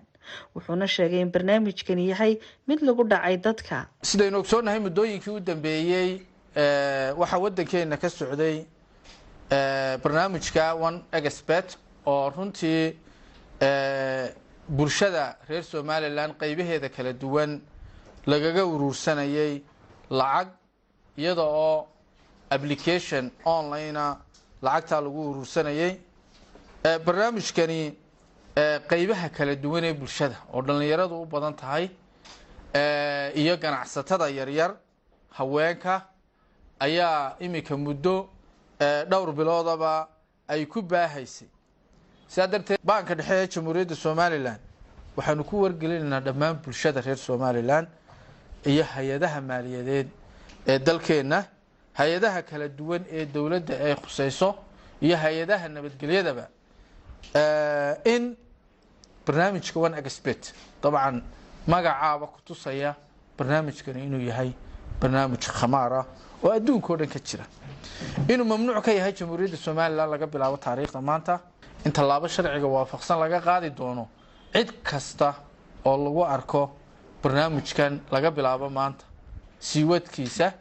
wuxuuna 0.55 0.87
sheegay 0.87 1.21
in 1.21 1.31
barnaamijkani 1.31 2.09
yahay 2.09 2.33
mid 2.67 2.79
lagu 2.81 3.03
dhacay 3.03 3.37
dadka. 3.37 3.87
Sidaynu 4.03 4.37
ogsoonnahay 4.41 4.79
muddooyinkii 4.79 5.33
u 5.33 5.39
dambeeyey 5.39 6.21
waxaa 6.55 7.39
waddankeena 7.39 7.97
ka 7.97 8.09
socday 8.09 8.65
barnaamijka 10.03 10.73
one 10.75 11.01
expert 11.11 11.77
oo 12.05 12.29
runtii 12.29 12.95
bulshada 14.69 15.37
reer 15.49 15.63
somalilan 15.63 16.33
qeybaheeda 16.39 16.89
kala 16.89 17.13
duwan 17.13 17.61
lagaga 18.25 18.65
uruursanayay 18.65 19.61
lacag 20.09 20.47
iyada 21.17 21.41
oo 21.43 21.87
application 22.49 23.31
onlinea 23.45 24.17
lacagtaa 24.61 25.01
lagu 25.01 25.29
uruursanayay 25.31 25.93
barnaamijkani 27.05 27.81
qeybaha 28.89 29.29
kala 29.29 29.55
duwan 29.55 29.83
ee 29.83 29.93
bulshada 29.93 30.35
oo 30.53 30.61
dhallinyaradu 30.61 31.21
u 31.21 31.25
badan 31.25 31.53
tahay 31.53 31.89
iyo 33.41 33.57
ganacsatada 33.57 34.29
yaryar 34.29 34.71
haweenka 35.37 35.93
ayaa 36.79 37.35
iminka 37.39 37.77
muddo 37.77 38.29
dhowr 38.79 39.31
biloodaba 39.33 40.07
ay 40.47 40.65
ku 40.65 40.81
baahaysay. 40.81 41.47
Sidaa 42.27 42.47
darteed 42.47 42.79
baanka 42.83 43.15
dhexe 43.15 43.33
ee 43.43 43.47
jamhuuriyadda 43.47 43.95
somalilan 43.95 44.59
waxaanu 45.17 45.43
ku 45.43 45.61
wargelinaynaa 45.63 46.19
dhammaan 46.27 46.55
bulshada 46.63 47.01
reer 47.01 47.17
somalilan 47.17 47.87
iyo 48.65 48.83
hay'adaha 48.83 49.41
maaliyadeed 49.41 50.07
ee 50.67 50.79
dalkeenna 50.79 51.39
hay'adaha 51.99 52.41
kala 52.49 52.67
duwan 52.67 53.03
ee 53.11 53.25
dowladda 53.25 53.73
ay 53.85 53.95
khuseyso 53.95 54.55
iyo 55.01 55.17
hay'adaha 55.17 55.67
nabadgelyadaba 55.69 56.47
in 58.05 58.35
barnaamijka 59.25 59.79
one 59.79 59.97
expert 59.97 60.53
dabcan 60.83 61.21
magacaaba 61.67 62.27
ku 62.27 62.39
tusaya 62.45 62.95
barnaamijkani 63.37 64.03
inuu 64.05 64.21
yahay 64.29 64.51
barnaamij 65.01 65.39
khamaar 65.59 65.93
ah 65.93 66.05
oo 66.43 66.51
adduunka 66.51 66.93
o 66.93 66.97
dhan 66.97 67.07
ka 67.07 67.19
jira. 67.19 67.45
Inuu 68.29 68.45
mamnuuc 68.45 68.83
ka 68.85 68.91
yahay 68.91 69.13
jamhuuriyadda 69.13 69.57
somalilan 69.57 70.09
laga 70.09 70.27
bilaabo 70.27 70.57
taariikhda 70.57 71.01
maanta 71.01 71.39
in 71.85 71.91
tallaabo 71.91 72.27
sharciga 72.27 72.67
waafaqsan 72.67 73.19
laga 73.19 73.39
qaadi 73.41 73.69
doono 73.69 74.07
cid 74.53 74.69
kasta 74.83 75.33
oo 75.85 75.97
lagu 76.05 76.23
arko 76.25 76.71
barnaamijkan 77.23 77.99
laga 78.11 78.31
bilaabo 78.31 78.69
maanta. 78.69 79.05
Siiwadkiisa 79.59 80.53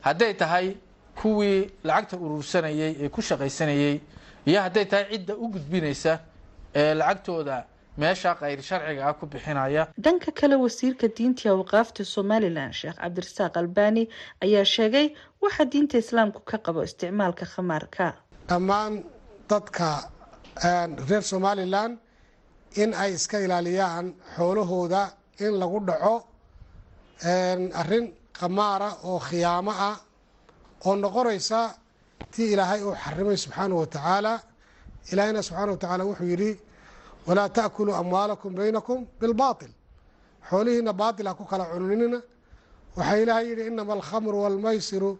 hadday 0.00 0.34
tahay 0.34 0.76
kuwii 1.20 1.70
lacagta 1.84 2.16
urursanayay 2.16 2.96
ee 3.00 3.08
ku 3.08 3.20
shaqaysanayay 3.22 4.00
iyo 4.46 4.60
hadday 4.62 4.84
tahay 4.84 5.06
cidda 5.12 5.34
u 5.36 5.48
gudbinaysa 5.48 6.18
ee 6.74 6.94
lacagtooda 6.94 7.64
meesha 8.00 8.34
kayr 8.40 8.60
sharciga 8.68 9.02
ah 9.08 9.12
ku 9.18 9.26
bixinaya. 9.26 9.82
Dhanka 10.04 10.30
kale 10.38 10.56
wasiirka 10.64 11.06
diinta 11.16 11.48
awqaafta 11.54 12.02
somalilan 12.14 12.70
sheekh 12.80 12.96
cabdirasaaq 13.02 13.54
albani 13.62 14.04
ayaa 14.44 14.64
sheegay 14.74 15.06
waxa 15.42 15.64
diinta 15.72 15.96
islaamku 16.04 16.40
ka 16.50 16.56
qabo 16.64 16.80
isticmaalka 16.88 17.44
khamaarka. 17.52 18.06
Dhammaan 18.48 19.04
dadka 19.50 19.88
reer 21.08 21.22
somalilan 21.32 21.90
in 22.82 22.90
ay 22.94 23.12
iska 23.18 23.38
ilaaliyaan 23.44 24.06
xoolahooda 24.36 25.02
in 25.44 25.52
lagu 25.62 25.78
dhaco 25.88 26.14
arrin 27.80 28.06
khamaara 28.38 28.88
oo 29.08 29.18
khiyaamo 29.28 29.72
ah 29.88 29.96
oo 30.86 30.94
noqonaysa 30.96 31.60
tii 32.32 32.52
ilaahay 32.54 32.80
uu 32.86 32.94
xarimay 33.04 33.36
subxaanahu 33.44 33.80
wa 33.82 33.86
tacaala. 33.86 34.34
Ilaahayna 35.12 35.42
subxaana 35.48 35.70
wa 35.74 35.78
tacaala 35.82 36.04
wuxuu 36.10 36.28
yidhi 36.32 36.50
walaa 37.26 37.48
taakuluu 37.48 37.94
amwaalakum 38.02 38.54
baynakum 38.54 38.98
bilbaatil. 39.20 39.72
Xoolihiina 40.48 40.92
baatil 40.92 41.26
ha 41.28 41.34
ku 41.34 41.44
kala 41.44 41.64
cuninina 41.72 42.18
waxaa 42.96 43.16
ilaahay 43.22 43.46
yidhi 43.50 43.66
inama 43.66 43.92
alkhamru 43.98 44.36
walmaysiru 44.44 45.18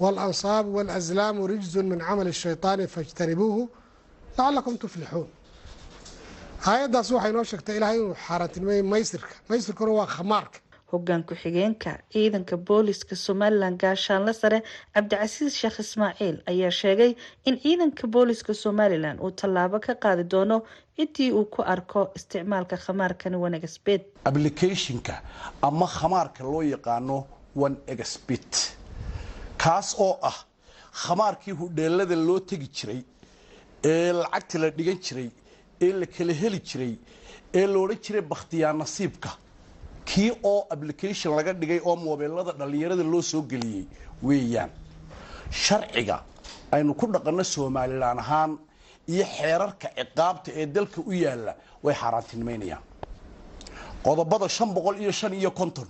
waalansaabu 0.00 0.68
waalaslaamu 0.76 1.46
rijzun 1.46 1.86
min 1.92 1.98
camali 1.98 2.32
shayطaani 2.32 2.86
faاjtanibuuhu 2.94 3.62
lacalakum 4.38 4.74
tuflixuun. 4.82 5.28
Aayaddaas 6.70 7.08
waxay 7.14 7.30
inoo 7.30 7.44
sheegtay 7.50 7.76
ilahay 7.78 7.96
inuu 7.98 8.14
xaaraantilmeeyey 8.26 8.82
maysirka. 8.92 9.34
Maysirkuna 9.48 9.92
waa 10.00 10.06
khamaarka 10.16 10.58
hoggaan 10.92 11.22
ku-xigeenka 11.28 11.90
ciidanka 12.12 12.56
booliska 12.68 13.16
somalilan 13.26 13.74
gaashaanle 13.82 14.32
sare 14.40 14.58
cabdicasiis 14.94 15.54
sheekh 15.60 15.78
ismaaciil 15.84 16.36
ayaa 16.52 16.70
sheegay 16.80 17.10
in 17.48 17.54
ciidanka 17.64 18.06
booliska 18.14 18.54
somalilan 18.64 19.16
uu 19.24 19.30
tallaabo 19.40 19.78
ka 19.86 19.92
qaadi 20.04 20.24
doono 20.32 20.56
ciddii 20.96 21.30
uu 21.38 21.44
ku 21.54 21.60
arko 21.74 22.00
isticmaalka 22.18 22.76
khamaarkan 22.84 23.34
one 23.46 23.56
exbet 23.60 24.02
applicationka 24.28 25.14
ama 25.68 25.86
khamaarka 25.96 26.40
loo 26.44 26.62
yaqaano 26.74 27.16
one 27.66 27.76
exbit 27.94 28.50
kaas 29.62 29.88
oo 30.06 30.14
ah 30.30 30.38
khamaarkii 31.04 31.54
hudheelada 31.60 32.16
loo 32.28 32.40
tegi 32.50 32.68
jiray 32.76 33.00
ee 33.92 34.12
lacagta 34.20 34.58
la 34.62 34.68
dhigan 34.76 34.98
jiray 35.06 35.28
ee 35.86 35.92
la 36.00 36.06
kala 36.16 36.32
heli 36.42 36.60
jiray 36.68 36.92
ee 37.58 37.66
la 37.72 37.78
odhan 37.84 37.98
jiray 38.06 38.22
bakhtiyaa 38.32 38.72
nasiibka 38.82 39.30
kii 40.04 40.30
oo 40.42 40.66
application 40.70 41.36
laga 41.36 41.52
dhigay 41.52 41.80
oo 41.84 41.96
moobeelada 41.96 42.52
dhallinyarada 42.52 43.02
loo 43.12 43.22
soo 43.22 43.42
geliyey 43.42 43.84
weeyaan. 44.22 44.70
Sharciga 45.50 46.22
aynu 46.72 46.94
ku 46.94 47.06
dhaqanno 47.06 47.44
somalilan 47.44 48.18
ahaan 48.18 48.58
iyo 49.08 49.24
xeerarka 49.36 49.88
ciqaabta 49.96 50.50
ee 50.60 50.66
dalka 50.66 51.00
u 51.06 51.12
yaalla 51.12 51.54
way 51.82 51.94
xaaraantinimaynayaan 51.94 52.82
qodobada 54.04 54.48
shan 54.48 54.74
boqol 54.74 54.96
iyo 55.00 55.12
shan 55.12 55.32
iyo 55.34 55.50
konton 55.50 55.88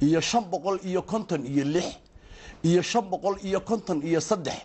iyo 0.00 0.20
shan 0.20 0.44
boqol 0.52 0.78
iyo 0.84 1.02
konton 1.02 1.46
iyo 1.46 1.64
lix 1.64 1.86
iyo 2.64 2.82
shan 2.82 3.04
boqol 3.10 3.36
iyo 3.48 3.60
konton 3.60 4.02
iyo 4.02 4.20
saddex 4.20 4.58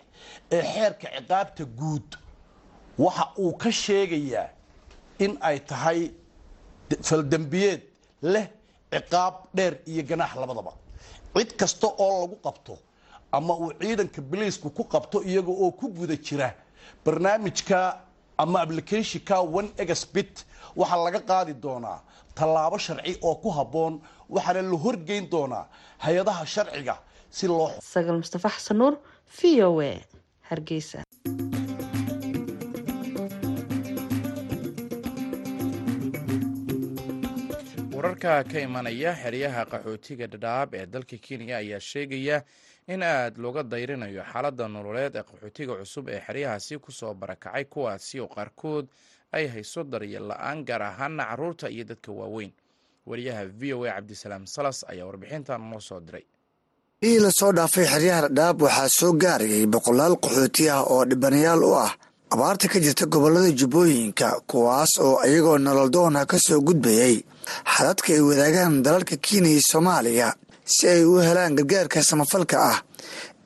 ee 0.52 0.62
xeerka 0.62 1.06
ciqaabta 1.16 1.64
guud 1.64 2.08
waxa 2.98 3.24
uu 3.38 3.52
ka 3.56 3.70
sheegayaa 3.72 4.48
in 5.18 5.38
ay 5.40 5.58
tahay 5.60 6.10
faldembiyeed 7.02 7.80
leh 8.22 8.46
ciqaab 8.92 9.34
dheer 9.56 9.74
iyo 9.86 10.02
ganaax 10.10 10.32
labadaba. 10.42 10.72
Cid 11.36 11.50
kasta 11.60 11.86
oo 11.86 12.12
lagu 12.22 12.36
qabto 12.46 12.78
ama 13.32 13.54
uu 13.62 13.72
ciidanka 13.80 14.20
biliisku 14.30 14.70
ku 14.70 14.82
qabto 14.84 15.22
iyaga 15.30 15.52
oo 15.64 15.70
ku 15.72 15.86
guda 15.98 16.16
jira 16.26 16.48
barnaamijka 17.04 17.78
ama 18.38 18.60
applicationka 18.64 19.36
one 19.58 19.70
exbit 19.78 20.44
waxaa 20.76 21.04
laga 21.04 21.20
qaadi 21.30 21.54
doonaa 21.64 21.98
tallaabo 22.34 22.78
sharci 22.78 23.12
oo 23.22 23.34
ku 23.42 23.48
habboon 23.58 23.94
waxaana 24.34 24.62
la 24.62 24.76
horgeyn 24.84 25.24
doonaa 25.30 25.64
hay'adaha 26.04 26.44
sharciga 26.54 26.94
si 27.30 27.46
loo 27.46 27.70
sagal 27.94 28.16
mustafa 28.22 28.48
xasan 28.56 28.76
nuur 28.78 28.94
v 29.36 29.62
o 29.68 29.80
a. 29.80 29.92
Hargeysa 30.50 30.98
wararka 38.24 38.52
ka 38.52 38.60
imanaya 38.60 39.14
xeryaha 39.14 39.64
qaxootiga 39.64 40.26
dhadhaab 40.26 40.74
ee 40.74 40.86
dalka 40.86 41.16
kenya 41.16 41.56
ayaa 41.58 41.80
sheegaya 41.80 42.42
in 42.88 43.02
aad 43.02 43.36
looga 43.38 43.62
dayrinayo 43.62 44.22
xaaladda 44.32 44.68
nololeed 44.68 45.16
ee 45.16 45.22
qaxootiga 45.22 45.74
cusub 45.80 46.08
ee 46.08 46.20
xeryahaasi 46.26 46.78
ku 46.78 46.92
soo 46.92 47.14
barakacay 47.14 47.64
kuwaasi 47.64 48.20
oo 48.20 48.28
qaarkood 48.28 48.86
ay 49.32 49.46
hayso 49.48 49.84
daryeel 49.84 50.28
la'aan 50.28 50.64
gaar 50.64 50.82
ahaana 50.82 51.24
carruurta 51.24 51.70
iyo 51.70 51.84
dadka 51.84 52.12
waaweyn. 52.12 52.52
Wariyaha 53.06 53.44
v 53.46 53.72
o 53.74 53.84
a 53.84 53.92
cabdisalaam 53.96 54.46
salas 54.46 54.84
ayaa 54.88 55.06
warbixintan 55.06 55.60
noo 55.70 55.80
soo 55.80 56.00
diray. 56.00 56.24
Ii 57.04 57.18
la 57.18 57.30
soo 57.32 57.52
dhaafay 57.52 57.86
xeryaha 57.86 58.28
dhadhaab 58.28 58.62
waxaa 58.62 58.88
soo 58.88 59.12
gaarayay 59.12 59.66
boqolaal 59.66 60.16
qaxooti 60.20 60.68
ah 60.68 60.82
oo 60.84 61.04
dhibanayaal 61.04 61.62
u 61.64 61.72
ah 61.74 61.92
abaarta 62.30 62.68
ka 62.68 62.78
jirta 62.80 63.06
gobollada 63.06 63.50
jubbooyinka 63.58 64.28
kuwaas 64.46 64.92
oo 65.06 65.18
iyagoo 65.26 65.58
nololdoona 65.58 66.26
ka 66.30 66.38
soo 66.38 66.60
gudbayay 66.66 67.16
xadadka 67.74 68.08
ay 68.14 68.20
wadaagaan 68.28 68.82
dalalka 68.84 69.16
kenya 69.16 69.50
iyo 69.50 69.62
soomaaliya 69.70 70.28
si 70.64 70.88
ay 70.88 71.02
u 71.04 71.18
helaan 71.26 71.54
gargaarka 71.58 72.02
samafalka 72.02 72.56
ah 72.70 72.78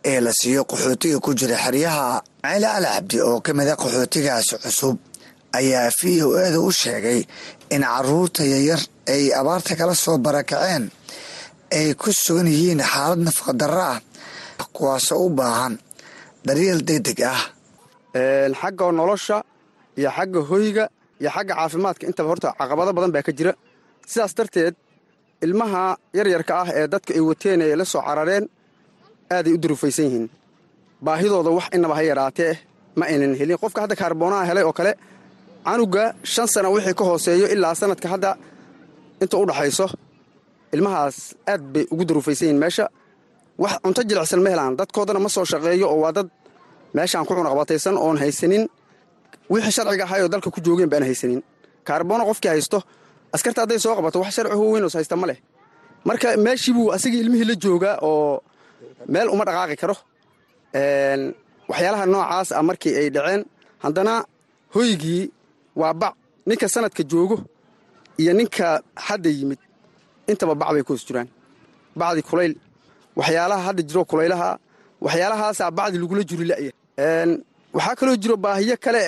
ee 0.04 0.20
la 0.20 0.32
siiyo 0.32 0.64
qaxootiga 0.70 1.18
ku 1.24 1.30
jira 1.34 1.56
xeryaha 1.64 2.22
maciile 2.42 2.66
cali 2.68 2.86
cabdi 2.92 3.16
oo 3.28 3.40
ka 3.40 3.50
mid 3.56 3.68
a 3.68 3.76
qaxootigaasi 3.80 4.54
cusub 4.62 4.96
ayaa 5.58 5.88
v 5.98 6.22
o 6.26 6.28
eeda 6.44 6.60
u 6.60 6.70
sheegay 6.72 7.20
in 7.74 7.82
carruurta 7.82 8.42
yaryar 8.44 8.80
ay 9.08 9.32
abaarta 9.40 9.76
kala 9.80 9.94
soo 9.94 10.18
barakaceen 10.18 10.84
ay 11.72 11.94
ku 11.96 12.12
sugan 12.12 12.46
yihiin 12.52 12.82
xaalad 12.84 13.20
nafaqadarro 13.24 13.80
ah 13.96 14.00
kuwaasoo 14.76 15.24
u 15.26 15.30
baahan 15.38 15.74
daryeel 16.46 16.80
degdeg 16.88 17.20
ah 17.32 17.40
xagga 18.14 18.86
nolosha 18.92 19.38
iyo 19.98 20.10
xagga 20.16 20.40
hoyga 20.50 20.84
iyo 21.20 21.30
xagga 21.36 21.54
caafimaadka. 21.58 22.04
Intaba 22.10 22.28
horta 22.30 22.48
caqabado 22.58 22.90
badan 22.96 23.12
baa 23.14 23.22
ka 23.26 23.32
jira. 23.38 23.52
Sidaas 24.10 24.32
darteed 24.38 24.74
ilmaha 25.44 25.82
yaryarka 26.18 26.52
ah 26.62 26.68
ee 26.78 26.86
dadka 26.92 27.10
ay 27.14 27.20
wateen 27.28 27.60
ee 27.66 27.76
la 27.80 27.84
soo 27.92 28.02
carareen 28.08 28.44
aaday 29.34 29.52
u 29.54 29.58
durufaysan 29.62 30.04
yihiin. 30.06 30.26
Baahidooda 31.04 31.50
wax 31.58 31.66
inaba 31.76 31.94
ha 31.98 32.02
yaraatee 32.10 32.52
ma 32.98 33.04
aynan 33.10 33.34
helin. 33.40 33.58
Qofka 33.62 33.80
hadda 33.84 33.96
kaarboonaha 34.00 34.44
helay 34.50 34.64
oo 34.68 34.72
kale 34.78 34.92
canuga 35.66 36.04
shan 36.32 36.46
sana 36.54 36.68
wixii 36.74 36.94
ka 36.98 37.04
hooseeyo 37.08 37.46
ilaa 37.54 37.74
sanadka 37.80 38.08
hadda 38.12 38.30
inta 39.22 39.36
u 39.42 39.44
dhaxayso 39.48 39.86
ilmahaas 40.74 41.16
aad 41.52 41.62
bay 41.72 41.84
ugu 41.92 42.04
daruufaysan 42.08 42.46
yihiin 42.46 42.60
meesha. 42.62 42.84
Wax 43.62 43.72
cunto 43.82 44.00
jilicsan 44.08 44.40
ma 44.44 44.50
helaan. 44.52 44.72
Dadkoodana 44.78 45.18
ma 45.24 45.28
soo 45.34 45.44
shaqeeyo 45.52 45.86
oo 45.92 45.98
waa 46.04 46.12
dad 46.16 46.28
meeshaan 46.96 47.24
ku 47.26 47.32
cunaqbataysan 47.38 47.96
oon 48.04 48.16
haysanin. 48.22 48.64
Wixii 49.52 49.72
sharciga 49.76 50.04
ahaayoo 50.06 50.28
dalka 50.32 50.50
ku 50.54 50.60
joogeen 50.64 50.90
baan 50.92 51.02
haysanin. 51.08 51.40
Kaarboono 51.86 52.24
qofkii 52.30 52.48
haysto 52.54 52.78
askarta 53.34 53.60
hadday 53.62 53.78
soo 53.84 53.94
qabato 53.98 54.18
wax 54.22 54.32
sharci 54.36 54.56
weynos 54.72 54.94
haysta 54.98 55.16
ma 55.20 55.26
leh. 55.30 55.38
Marka 56.08 56.36
meeshii 56.46 56.72
buu 56.76 56.92
asagii 56.96 57.20
ilmihii 57.24 57.44
la 57.50 57.54
joogaa 57.64 57.96
oo 58.08 58.42
meel 59.12 59.28
uma 59.34 59.44
dhaqaaqi 59.48 59.76
karo. 59.82 59.96
Waxyaalaha 61.70 62.06
noocaas 62.12 62.48
ah 62.58 62.62
markii 62.68 62.94
ay 63.00 63.08
dhaceen 63.14 63.42
haddana 63.84 64.14
hoygii 64.74 65.22
waa 65.80 65.94
bac. 66.00 66.14
Ninka 66.46 66.68
sanadka 66.68 67.02
joogo 67.10 67.36
iyo 68.20 68.32
ninka 68.38 68.82
hadda 69.06 69.30
yimid 69.30 69.58
intaba 70.30 70.54
bac 70.60 70.68
bay 70.74 70.82
ku 70.86 70.92
hoos 70.92 71.04
jiraan 71.08 71.28
bacdi 71.96 72.22
kulayl 72.28 72.54
waxyaalaha 73.18 73.62
hadda 73.68 73.82
jiro 73.88 74.02
kulaylaha 74.10 74.48
waxyaalahaasaa 75.04 75.70
bacdi 75.78 75.96
lagula 76.02 76.22
juri 76.30 76.44
la'ya 76.50 76.72
waxaa 76.98 77.94
kaloo 77.98 78.16
jiro 78.22 78.36
baahiyo 78.36 78.76
kale 78.84 79.00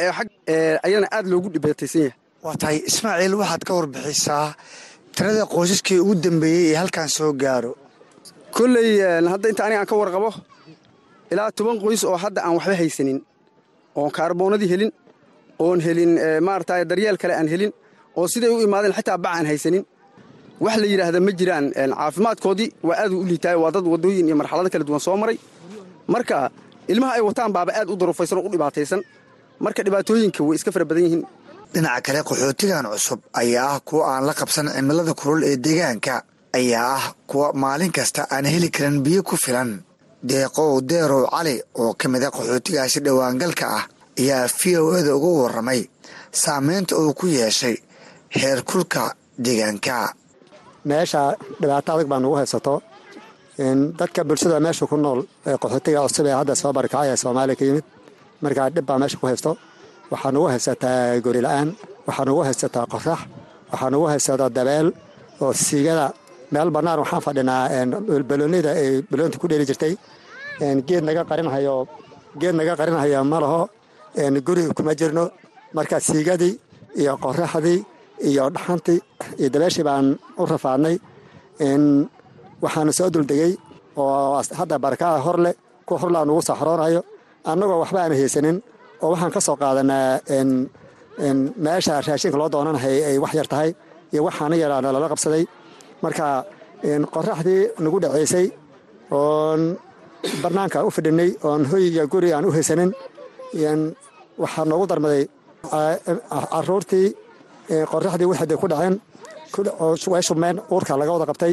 ee 0.49 0.79
ayana 0.87 1.07
aad 1.17 1.27
loogu 1.33 1.49
dhibaataysan 1.55 2.01
yahay. 2.03 2.15
Waa 2.45 2.57
tahay 2.61 2.79
ismaaciil 2.91 3.35
waxaad 3.41 3.63
ka 3.69 3.73
warbixisaa 3.79 4.55
tirada 5.17 5.45
qoysaskii 5.55 5.99
ugu 6.03 6.15
dambeeyey 6.15 6.73
ee 6.73 6.77
halkan 6.81 7.09
soo 7.09 7.33
gaaro. 7.33 7.73
Kolley 8.57 8.89
hadda 9.33 9.49
inta 9.49 9.63
aniga 9.67 9.81
aan 9.81 9.87
ka 9.91 9.97
warqabo 10.01 10.31
ilaa 11.33 11.51
toban 11.57 11.79
qoys 11.83 12.03
oo 12.05 12.17
hadda 12.25 12.41
aan 12.45 12.55
waxba 12.59 12.75
haysanin 12.83 13.19
oon 13.97 14.11
kaarboonadii 14.17 14.69
helin 14.73 14.93
oon 15.59 15.79
helin 15.87 16.13
maarata 16.47 16.85
daryeel 16.91 17.17
kale 17.23 17.35
aan 17.39 17.49
helin 17.53 17.73
oo 18.17 18.27
siday 18.33 18.51
u 18.55 18.61
imaadeen 18.67 18.95
xitaa 18.99 19.19
bac 19.25 19.33
aan 19.39 19.47
haysanin 19.47 19.85
wax 20.65 20.77
la 20.83 20.87
yidhaahda 20.93 21.21
ma 21.27 21.31
jiraan. 21.39 21.65
Caafimaadkoodii 21.99 22.69
waa 22.89 22.97
aad 23.03 23.13
u 23.13 23.25
liitaay 23.31 23.57
waa 23.63 23.71
dad 23.75 23.87
waddooyin 23.93 24.27
iyo 24.29 24.37
marxalado 24.41 24.69
kala 24.73 24.85
duwan 24.89 25.01
soo 25.07 25.17
maray. 25.23 25.39
Marka 26.13 26.51
ilmaha 26.93 27.13
ay 27.17 27.23
wataan 27.29 27.53
baaba 27.57 27.73
aad 27.81 27.89
u 27.93 27.97
daruufaysan 28.01 28.39
oo 28.39 28.47
u 28.49 28.53
dhibaataysan. 28.53 29.01
Marka 29.65 29.81
dhibaatooyinka 29.87 30.41
way 30.49 30.57
iska 30.59 30.71
fara 30.75 30.85
badan 30.89 31.05
yihiin. 31.07 31.23
Dhinaca 31.75 32.01
kale 32.07 32.21
qaxootigan 32.29 32.85
cusub 32.93 33.21
ayaa 33.41 33.69
ah 33.75 33.81
kuwa 33.89 34.05
aan 34.13 34.25
la 34.29 34.35
qabsan 34.41 34.67
cimilada 34.77 35.15
kulul 35.21 35.43
ee 35.51 35.57
deegaanka 35.65 36.15
ayaa 36.59 36.91
ah 36.99 37.05
kuwa 37.31 37.47
maalin 37.63 37.93
kasta 37.97 38.23
aan 38.35 38.45
heli 38.53 38.69
karin 38.77 38.99
biyo 39.05 39.23
ku 39.29 39.37
filan. 39.45 39.71
Deeqow 40.31 40.71
deerow 40.91 41.25
cali 41.35 41.55
oo 41.83 41.93
ka 42.01 42.07
mid 42.13 42.23
a 42.25 42.31
qaxootigaasi 42.37 42.99
dhowaangalka 43.07 43.67
ah 43.79 43.85
ayaa 44.21 44.47
v 44.59 44.63
o 44.83 44.97
eda 45.01 45.13
uga 45.17 45.31
warramay 45.43 45.81
saameynta 46.43 46.93
uu 47.03 47.13
ku 47.19 47.27
yeeshay 47.27 47.77
heer 48.37 48.59
kulka 48.71 49.03
deegaanka. 49.45 49.97
Meesha 50.89 51.23
dhibaato 51.61 51.91
adag 51.93 52.07
baa 52.11 52.21
nugu 52.23 52.37
haysato 52.41 52.75
dadka 53.59 54.25
bulshada 54.25 54.61
meesha 54.61 54.87
ku 54.87 54.97
nool 54.97 55.21
ee 55.47 55.57
qaxootiga 55.63 56.01
cusub 56.07 56.27
ee 56.27 56.35
hadda 56.41 56.55
soo 56.55 56.73
barkacay 56.77 57.09
ee 57.13 57.17
soomaaliya 57.23 57.57
ka 57.61 57.65
yimid 57.69 57.85
markaa 58.43 58.69
dhib 58.75 58.85
baa 58.89 58.99
meesha 59.03 59.17
ku 59.21 59.27
haysto 59.31 59.51
waxaa 60.13 60.31
nugu 60.35 60.47
haysataa 60.53 61.21
gori 61.25 61.41
la'aan 61.47 61.69
waxaa 62.07 62.25
nugu 62.29 62.41
haysataa 62.49 62.85
qorax 62.93 63.21
waxaa 63.73 63.91
nugu 63.93 64.07
haysataa 64.13 64.51
dabeel 64.57 64.87
oo 65.43 65.53
siigada 65.67 66.07
meel 66.53 66.69
bannaan 66.77 66.99
waxaan 67.03 67.23
fadhinaa 67.27 67.63
baloonida 68.31 68.71
ay 68.81 68.89
baloonta 69.11 69.37
ku 69.41 69.47
dheeli 69.51 69.65
jirtay 69.71 69.93
geed 70.89 71.03
naga 71.09 71.23
qarinhayo 71.31 71.75
geed 72.41 72.55
naga 72.61 72.73
qarinhayo 72.81 73.19
ma 73.33 73.39
laho 73.45 73.61
guri 74.47 74.63
kuma 74.77 74.93
jirno 75.01 75.25
marka 75.77 75.97
siigadii 76.09 76.55
iyo 77.01 77.13
qoraxdii 77.25 77.79
iyo 78.29 78.45
dhaxantii 78.55 78.99
iyo 79.41 79.49
dabeeshii 79.55 79.85
baan 79.89 80.07
u 80.41 80.43
rafaadnay 80.53 80.97
waxaana 82.65 82.93
soo 82.99 83.09
duldegey 83.15 83.53
oo 83.97 84.43
hadda 84.59 84.77
barakaha 84.85 85.19
hor 85.27 85.39
leh 85.45 85.55
kuwa 85.87 85.99
horlaa 86.03 86.25
nugu 86.29 86.43
saxroonayo 86.49 87.01
annagoo 87.51 87.79
waxba 87.83 87.99
aana 88.03 88.15
haysanin 88.21 88.57
oo 89.03 89.09
waxaan 89.13 89.33
ka 89.37 89.41
soo 89.47 89.57
qaadanaa 89.63 90.21
meesha 91.65 91.95
raashinka 92.07 92.37
loo 92.41 92.49
doonanahay 92.55 92.97
ay 93.09 93.17
wax 93.25 93.33
yar 93.39 93.49
tahay 93.53 93.71
iyo 94.13 94.21
waxaana 94.29 94.55
yaraana 94.63 94.89
lala 94.95 95.09
qabsaday. 95.13 95.45
Marka 96.03 96.27
qoraxdii 97.15 97.61
nagu 97.85 97.99
dhaceysay 98.05 98.47
oon 99.19 99.61
barnaanka 100.43 100.79
u 100.87 100.91
fidhinay 100.97 101.31
oon 101.49 101.63
hoy 101.71 101.85
iyo 101.93 102.05
guri 102.13 102.29
aan 102.37 102.45
u 102.45 102.51
haysanin 102.57 102.91
waxaa 104.43 104.65
noogu 104.71 104.87
darmaday 104.91 105.23
caruurtii 106.53 107.07
qoraxdii 107.93 108.29
waxday 108.31 108.57
ku 108.63 108.67
dhaceen 108.73 108.95
way 110.13 110.23
shubmeen 110.29 110.57
uurka 110.73 110.93
laga 111.01 111.13
wada 111.17 111.27
qabtay 111.31 111.53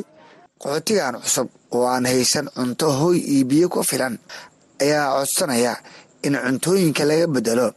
qaxootigan 0.62 1.16
cusub 1.24 1.48
oo 1.76 1.86
aan 1.94 2.06
haysan 2.06 2.48
cunto 2.56 2.88
hoy 3.00 3.18
iyo 3.34 3.46
biyo 3.50 3.68
ku 3.70 3.84
filan. 3.84 4.16
Ayaa 4.82 5.14
codsanaya 5.18 5.74
in 6.24 6.34
cuntooyinka 6.44 7.04
laga 7.10 7.28
bedelo 7.28 7.68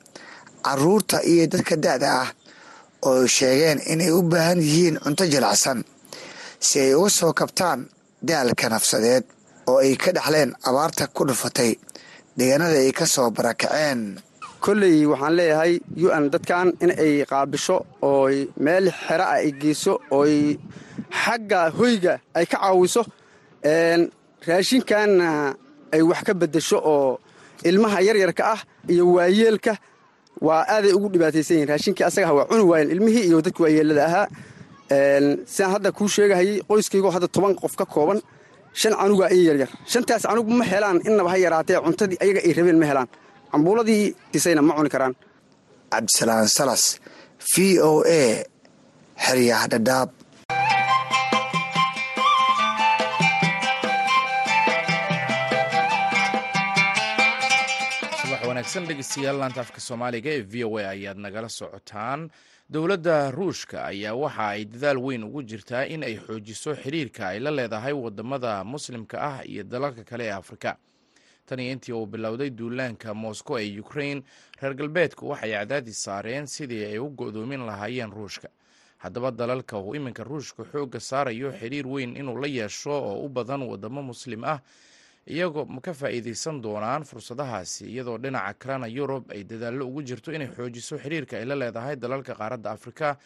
carruurta 0.65 1.23
iyo 1.25 1.47
dadka 1.53 1.77
da'da 1.77 2.09
ah 2.23 2.29
oo 3.09 3.27
sheegeen 3.27 3.81
inay 3.93 4.11
u 4.11 4.23
baahan 4.23 4.61
yihiin 4.61 4.97
cunto 5.05 5.25
jilacsan 5.33 5.85
si 6.67 6.81
ay 6.81 6.95
uga 6.95 7.11
soo 7.11 7.33
kabtaan 7.33 7.81
daalka 8.23 8.69
nafsadeed 8.69 9.25
oo 9.71 9.79
ay 9.85 9.97
ka 9.97 10.11
dhexleen 10.13 10.51
abaarta 10.69 11.07
ku 11.15 11.25
dhufatay 11.29 11.73
deegaanada 12.37 12.79
ay 12.85 12.93
ka 12.99 13.07
soo 13.07 13.31
barakaceen 13.31 14.01
kolley 14.67 14.97
waxaan 15.13 15.35
leeyahay 15.39 15.73
un 16.19 16.25
dadkan 16.35 16.69
in 16.85 16.91
ay 17.05 17.13
qaabisho 17.31 17.77
ooy 18.13 18.37
meel 18.65 18.87
xera 19.07 19.25
ah 19.35 19.39
ay 19.43 19.51
geyso 19.63 19.93
ooy 20.19 20.37
xagga 21.23 21.61
hoyga 21.79 22.15
ay 22.39 22.47
ka 22.53 22.57
caawiso 22.63 23.03
raashinkanna 24.49 25.29
ay 25.95 26.03
wax 26.11 26.21
ka 26.27 26.33
beddesho 26.41 26.79
oo 26.95 27.19
ilmaha 27.69 27.99
yaryarka 28.09 28.43
ah 28.55 28.61
iyo 28.93 29.05
waayeelka 29.17 29.73
waa 30.47 30.63
aaday 30.75 30.93
ugu 30.97 31.09
dhibaataysan 31.13 31.55
yihiin 31.57 31.69
raashinkii 31.73 32.05
asagaha 32.09 32.33
waa 32.39 32.47
cuni 32.51 32.65
waayeen 32.71 32.91
ilmihii 32.95 33.25
iyo 33.29 33.39
dadka 33.47 33.63
waayeelada 33.65 34.05
ahaa. 34.11 34.27
Sidaan 35.53 35.73
hadda 35.75 35.91
kuu 35.93 36.09
sheegahayay 36.09 36.61
qoyskaygoo 36.69 37.11
hadda 37.17 37.29
toban 37.29 37.55
qof 37.63 37.75
ka 37.81 37.85
kooban 37.95 38.19
shan 38.81 38.93
canugaa 39.01 39.31
iyo 39.35 39.43
yaryar 39.51 39.71
shantaas 39.93 40.23
canug 40.29 40.49
ma 40.59 40.65
helaan 40.73 40.99
innaba 41.09 41.31
ha 41.33 41.37
yaraatee 41.45 41.79
cuntadii 41.87 42.19
ayaga 42.25 42.41
ay 42.47 42.53
rabeen 42.59 42.79
ma 42.83 42.87
helaan 42.91 43.09
cambuuladii 43.53 44.05
disayna 44.33 44.63
ma 44.63 44.75
cuni 44.79 44.91
karaan. 44.95 45.15
Cabdisalaan 45.93 46.49
salas 46.57 46.85
v 47.53 47.79
o 47.91 47.93
a 48.21 48.23
xeryaha 49.25 49.67
dhadhaab 49.73 50.11
subax 58.21 58.43
wanaagsan 58.49 58.85
dhegeystayaal 58.89 59.39
laanta 59.41 59.61
afka 59.65 59.81
soomaaliga 59.87 60.31
ee 60.37 60.43
v 60.53 60.65
o 60.69 60.79
a 60.79 60.85
ayaad 60.95 61.19
nagala 61.27 61.49
socotaan. 61.59 62.21
Dowladda 62.75 63.17
ruushka 63.37 63.79
ayaa 63.91 64.15
waxa 64.23 64.47
ay 64.55 64.63
dadaal 64.73 64.99
weyn 65.07 65.25
ugu 65.29 65.41
jirtaa 65.51 65.85
in 65.95 66.03
ay 66.09 66.17
xoojiso 66.27 66.71
xiriirka 66.83 67.23
ay 67.33 67.39
la 67.45 67.51
leedahay 67.59 67.93
waddamada 68.05 68.53
muslimka 68.73 69.17
ah 69.29 69.39
iyo 69.51 69.63
dalalka 69.65 70.03
kale 70.11 70.25
ee 70.27 70.31
afrika 70.41 70.71
tan 71.47 71.59
iyo 71.61 71.73
intii 71.73 71.93
uu 71.95 72.07
bilowday 72.07 72.51
duulaanka 72.51 73.15
moscow 73.15 73.59
ee 73.59 73.81
ukrain 73.81 74.23
reer 74.61 74.75
galbeedku 74.75 75.29
waxay 75.29 75.53
cadaadis 75.53 76.03
saareen 76.05 76.47
sidii 76.47 76.85
ay 76.85 76.99
u 76.99 77.09
go'doomin 77.11 77.67
lahaayeen 77.67 78.11
ruushka. 78.11 78.49
Haddaba 78.99 79.31
dalalka 79.31 79.79
uu 79.79 79.95
iminka 79.95 80.25
ruushka 80.25 80.65
xoogga 80.73 81.01
saarayo 81.01 81.53
xiriir 81.53 81.87
weyn 81.87 82.17
inuu 82.17 82.37
la 82.41 82.47
yeesho 82.49 82.91
oo 82.91 83.25
u 83.25 83.29
badan 83.29 83.63
wadamo 83.63 84.03
muslim 84.03 84.45
ah 84.45 84.61
iyagoo 85.27 85.65
ma 85.65 85.81
ka 85.81 85.93
faa'iideysan 85.95 86.63
doonaan 86.63 87.05
fursadahaasi 87.05 87.85
iyadoo 87.93 88.19
dhinaca 88.19 88.55
kalena 88.59 88.87
yurub 88.87 89.31
ay 89.31 89.45
dadaallo 89.45 89.87
ugu 89.87 90.03
jirto 90.03 90.33
inay 90.33 90.49
xoojiso 90.49 90.99
xiriirka 90.99 91.37
ay 91.39 91.45
la 91.45 91.55
leedahay 91.55 91.97
dalalka 91.97 92.35
qaaradda 92.35 92.71
afrika 92.71 93.17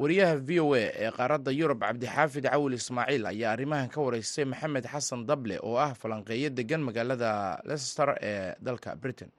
wariyaha 0.00 0.36
v 0.46 0.60
o 0.60 0.74
a 0.74 0.80
ee 1.04 1.10
qaaradda 1.18 1.50
yurub 1.60 1.80
cabdixaafid 1.82 2.44
cawil 2.52 2.74
ismaaciil 2.78 3.24
ayaa 3.32 3.52
arrimahan 3.54 3.88
ka 3.94 4.00
wareystay 4.06 4.44
maxamed 4.44 4.84
xasan 4.92 5.26
dable 5.26 5.56
oo 5.62 5.76
ah 5.76 5.92
falanqeeyo 6.00 6.50
degan 6.58 6.82
magaalada 6.88 7.30
leicester 7.68 8.08
ee 8.22 8.54
dalka 8.66 8.94
britain. 9.02 9.30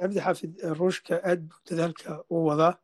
Cabdi 0.00 0.20
xaafid 0.26 0.52
ruushka 0.78 1.14
aad 1.30 1.40
buu 1.48 1.60
dadaalka 1.68 2.10
u 2.30 2.36
wadaa. 2.48 2.74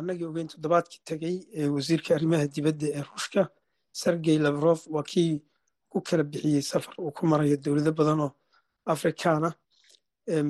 Annagii 0.00 0.24
ogeyn 0.30 0.48
toddobaadkii 0.52 1.00
tegey 1.10 1.36
wasiirka 1.76 2.14
arrimaha 2.16 2.46
dibadda 2.54 2.86
ee 2.96 3.02
ruushka 3.10 3.42
sergey 3.92 4.38
lavrof 4.38 4.80
waa 4.94 5.02
kii 5.12 5.42
ku 5.92 6.00
kala 6.00 6.24
bixiyey 6.24 6.62
safar 6.62 6.94
uu 6.98 7.10
ku 7.12 7.26
marayo 7.26 7.56
dowlado 7.56 7.92
badan 7.92 8.20
oo 8.26 8.32
afrikaana. 8.86 9.50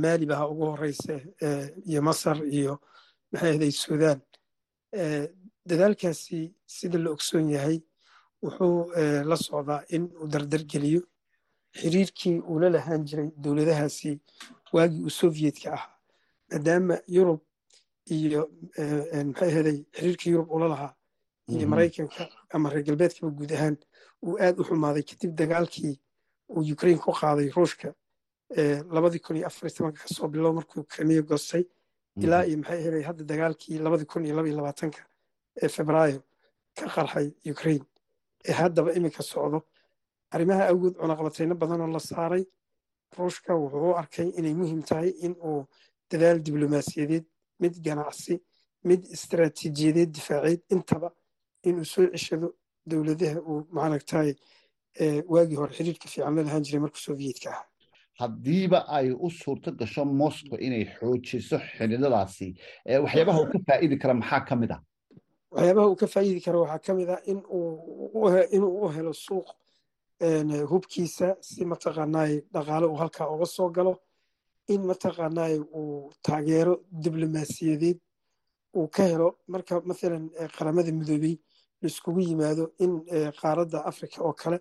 Maaliba 0.03 0.37
ha 0.37 0.45
ugu 0.53 0.65
horeysa 0.73 1.15
iyo 1.89 2.01
masar 2.03 2.37
iyo 2.47 2.79
maxay 3.33 3.51
ahday 3.55 3.71
sudan 3.73 4.19
dadaalkaasi 5.67 6.55
sida 6.67 6.99
la 6.99 7.11
ogsoon 7.11 7.51
yahay 7.51 7.79
wuxuu 8.43 8.93
la 9.31 9.37
socdaa 9.37 9.85
in 9.95 10.05
uu 10.21 10.27
dardargeliyo 10.29 11.03
xiriirkii 11.81 12.39
uu 12.51 12.59
la 12.63 12.69
lahaan 12.77 13.05
jiray 13.09 13.31
dowladahaasi 13.43 14.21
waagii 14.73 15.03
uu 15.05 15.11
sovyetka 15.21 15.69
ahaa 15.73 15.95
maadaama 16.51 16.95
yurub 17.17 17.41
iyo 18.17 18.43
maxay 19.29 19.51
ahaday 19.53 19.79
xiriirka 19.97 20.31
yurub 20.31 20.49
ula 20.57 20.69
lahaa 20.69 20.95
iyo 21.49 21.69
maraykanka 21.69 22.23
ama 22.55 22.71
reer 22.71 22.85
galbeedkaba 22.87 23.31
guud 23.39 23.53
ahaan 23.53 23.77
uu 24.27 24.35
aad 24.45 24.55
u 24.61 24.65
xumaaday 24.69 25.03
kadib 25.11 25.31
dagaalkii 25.41 25.95
uu 26.55 26.63
ukraine 26.75 26.99
ku 27.05 27.13
qaaday 27.21 27.49
ruushka 27.57 27.89
labadii 28.95 29.19
kun 29.25 29.37
iyo 29.37 29.47
afar 29.47 29.71
tobanka 29.75 30.01
ka 30.03 30.09
soo 30.15 30.29
bilow 30.29 30.53
markuu 30.59 30.83
krimiya 30.93 31.23
goostay 31.23 31.65
ilaa 32.17 32.45
iyo 32.47 32.57
maxay 32.59 32.79
ahaday 32.83 33.03
hadda 33.03 33.25
dagaalkii 33.25 33.79
labadii 33.79 34.05
kun 34.13 34.25
iyo 34.27 34.35
laba 34.37 34.49
iyo 34.49 34.57
labaatanka 34.57 35.01
ee 35.63 35.69
febraayo 35.69 36.23
ka 36.79 36.87
qarxay 36.95 37.27
ukraine. 37.53 37.85
Ee 38.49 38.53
haddaba 38.53 38.93
iminka 38.93 39.23
socdo. 39.23 39.59
Arrimaha 40.31 40.69
awgood 40.71 40.95
cunaqabatayno 41.01 41.55
badanoo 41.55 41.87
la 41.87 42.01
saaray. 42.01 42.45
Ruushka 43.19 43.55
wuxuu 43.55 43.91
u 43.91 43.97
arkay 43.97 44.29
inay 44.39 44.55
muhiim 44.55 44.83
tahay 44.83 45.11
in 45.27 45.35
uu 45.45 45.67
dadaal 46.11 46.39
diblomaasiyadeed 46.47 47.25
mid 47.61 47.75
ganacsi 47.85 48.35
mid 48.85 49.01
istaraatiijiyadeed 49.17 50.11
difaaceed 50.17 50.61
intaba 50.75 51.09
inuu 51.69 51.85
soo 51.85 52.07
ceshado 52.13 52.49
dowladaha 52.87 53.39
uu 53.51 53.67
maaragtay 53.77 54.35
waagii 55.33 55.57
hore 55.61 55.73
xiriirka 55.79 56.09
fiican 56.09 56.35
la 56.37 56.43
lahaan 56.43 56.63
jiray 56.65 56.81
markuu 56.81 57.03
soviyedka 57.09 57.51
ah 57.57 57.63
haddiiba 58.21 58.79
ay 58.97 59.11
u 59.27 59.29
suurto 59.31 59.71
gasho 59.81 60.05
moscow 60.05 60.57
inay 60.67 60.85
xoojiso 60.97 61.57
xidhiidadaasi 61.77 62.49
waxyaabaha 63.05 63.39
uu 63.43 63.51
ka 63.53 63.59
faa'idi 63.69 63.97
kara 64.03 64.15
maxaa 64.21 64.41
ka 64.49 64.55
mid 64.61 64.71
ah? 64.77 64.81
Waxyaabaha 65.55 65.87
uu 65.91 65.97
ka 66.03 66.07
faa'idi 66.15 66.41
karo 66.47 66.59
waxaa 66.65 66.79
ka 66.87 66.93
mid 66.99 67.09
ah 67.15 67.21
inuu 68.55 68.75
u 68.85 68.89
helo 68.97 69.13
suuq 69.25 69.49
hubkiisa 70.71 71.37
si 71.41 71.65
mataqaanaay 71.65 72.33
dhaqaale 72.55 72.87
uu 72.87 72.97
halkaa 73.03 73.29
uga 73.35 73.47
soo 73.47 73.69
galo 73.71 73.93
in 74.69 74.83
mataqaanaay 74.91 75.55
uu 75.81 76.11
taageero 76.23 76.75
diblomaasiyadeed 77.03 77.99
uu 78.77 78.89
ka 78.89 79.03
helo 79.11 79.29
marka 79.49 79.81
mathalan 79.91 80.25
qaramada 80.57 80.93
midoobey 80.93 81.35
laiskugu 81.83 82.21
yimaado 82.21 82.65
in 82.85 82.93
qaaradda 83.41 83.79
africa 83.91 84.19
oo 84.27 84.33
kale 84.33 84.59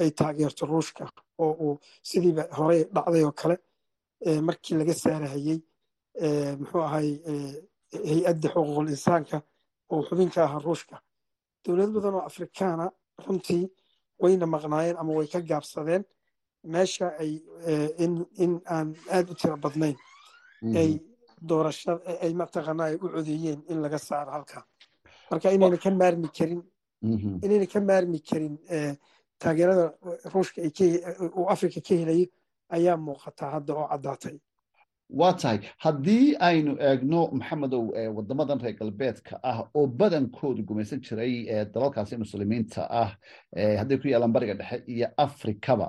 ay 0.00 0.10
taageerto 0.18 0.66
ruushka 0.66 1.04
oo 1.38 1.52
uu 1.66 1.74
sidiiba 2.08 2.42
horey 2.58 2.82
dhacday 2.94 3.22
oo 3.24 3.32
kale 3.40 3.56
markii 4.48 4.74
laga 4.80 4.94
saarahayey 5.02 5.58
muxuu 6.60 6.82
ahay 6.88 7.08
hay'adda 8.08 8.48
xuquuqul 8.54 8.88
insaanka 8.94 9.36
oo 9.92 10.02
xubinka 10.08 10.40
ahaa 10.44 10.60
ruushka. 10.66 10.96
Dowlad 11.64 11.90
badan 11.94 12.14
oo 12.18 12.24
afrikaana 12.30 12.86
runtii 13.26 13.64
wayna 14.22 14.46
maqnaayeen 14.54 14.96
ama 15.00 15.12
way 15.18 15.26
ka 15.32 15.40
gaabsadeen 15.50 16.02
meesha 16.72 17.06
ay 17.22 17.32
in 18.44 18.52
aan 18.74 18.88
aad 19.16 19.26
u 19.30 19.34
tiro 19.40 19.56
badnayn 19.64 19.96
ay 20.80 20.90
doorasha 21.48 21.92
ay 22.24 22.32
mataqaana 22.40 22.82
ay 22.88 22.94
u 22.94 23.06
codeeyeen 23.14 23.60
in 23.70 23.78
laga 23.84 23.98
saaro 23.98 24.30
halka. 24.36 24.58
Marka 25.30 25.48
inayna 25.56 25.78
ka 25.84 25.90
maarmi 26.00 26.28
karin 26.36 26.62
inayna 27.44 27.66
ka 27.72 27.80
maarmi 27.88 28.18
karin 28.28 28.54
taageerada 29.38 29.86
ruushka 30.34 30.60
uu 31.38 31.46
afrika 31.54 31.80
ka 31.80 31.94
helayo 32.00 32.26
ayaa 32.76 32.96
muuqataa 32.96 33.50
hadda 33.54 33.72
oo 33.74 33.88
caddaatay. 33.92 34.36
Waa 35.20 35.32
tahay 35.32 35.58
haddii 35.84 36.36
aynu 36.48 36.72
eegno 36.88 37.20
maxamedow 37.32 37.84
wadamadan 38.16 38.60
reer 38.60 38.74
galbeedka 38.80 39.40
ah 39.42 39.58
oo 39.74 39.86
badankoodu 40.00 40.62
gumaysan 40.68 41.00
jiray 41.00 41.64
dalalkaasi 41.74 42.16
muslimiinta 42.24 42.82
ah 43.02 43.10
hadday 43.80 43.98
ku 44.02 44.08
yaalaan 44.12 44.32
bariga 44.36 44.54
dhexe 44.60 44.82
iyo 44.94 45.08
afrikaba 45.16 45.86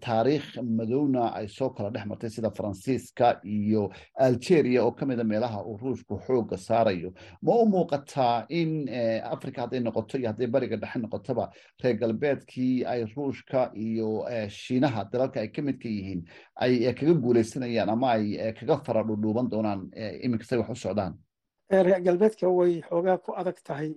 taariikh 0.00 0.48
madowna 0.62 1.32
ay 1.38 1.48
soo 1.48 1.70
kala 1.70 1.90
dhex 1.90 2.06
martay 2.06 2.30
sida 2.30 2.50
faransiiska 2.50 3.40
iyo 3.44 3.90
algeria 4.14 4.84
oo 4.84 4.92
ka 4.92 5.06
mida 5.06 5.24
meelaha 5.24 5.64
uu 5.66 5.76
ruushku 5.82 6.14
xooga 6.26 6.56
saarayo. 6.56 7.10
Ma 7.42 7.52
u 7.62 7.66
muuqataa 7.66 8.46
in 8.48 8.88
africa 9.34 9.58
hadday 9.64 9.80
noqoto 9.80 10.18
iyo 10.18 10.28
hadday 10.28 10.46
bariga 10.46 10.76
dhexe 10.76 10.98
noqotoba 10.98 11.50
reer 11.82 11.96
galbeedkii 11.96 12.84
ay 12.86 13.04
ruushka 13.16 13.70
iyo 13.74 14.24
shiinaha 14.48 15.04
dalalka 15.12 15.40
ay 15.40 15.48
ka 15.48 15.62
midka 15.62 15.88
yihiin 15.88 16.22
ay 16.56 16.94
kaga 16.94 17.14
guuleysanayaan 17.14 17.88
ama 17.90 18.10
ay 18.16 18.52
kaga 18.58 18.76
fara 18.86 19.02
dhudhuuban 19.02 19.50
doonaan 19.50 19.90
iminka 20.24 20.44
say 20.44 20.58
wax 20.58 20.70
u 20.70 20.74
socdaan? 20.74 21.14
Reer 21.70 22.00
galbeedka 22.00 22.48
way 22.48 22.80
xoogaa 22.88 23.18
ku 23.18 23.32
adag 23.40 23.58
tahay 23.64 23.90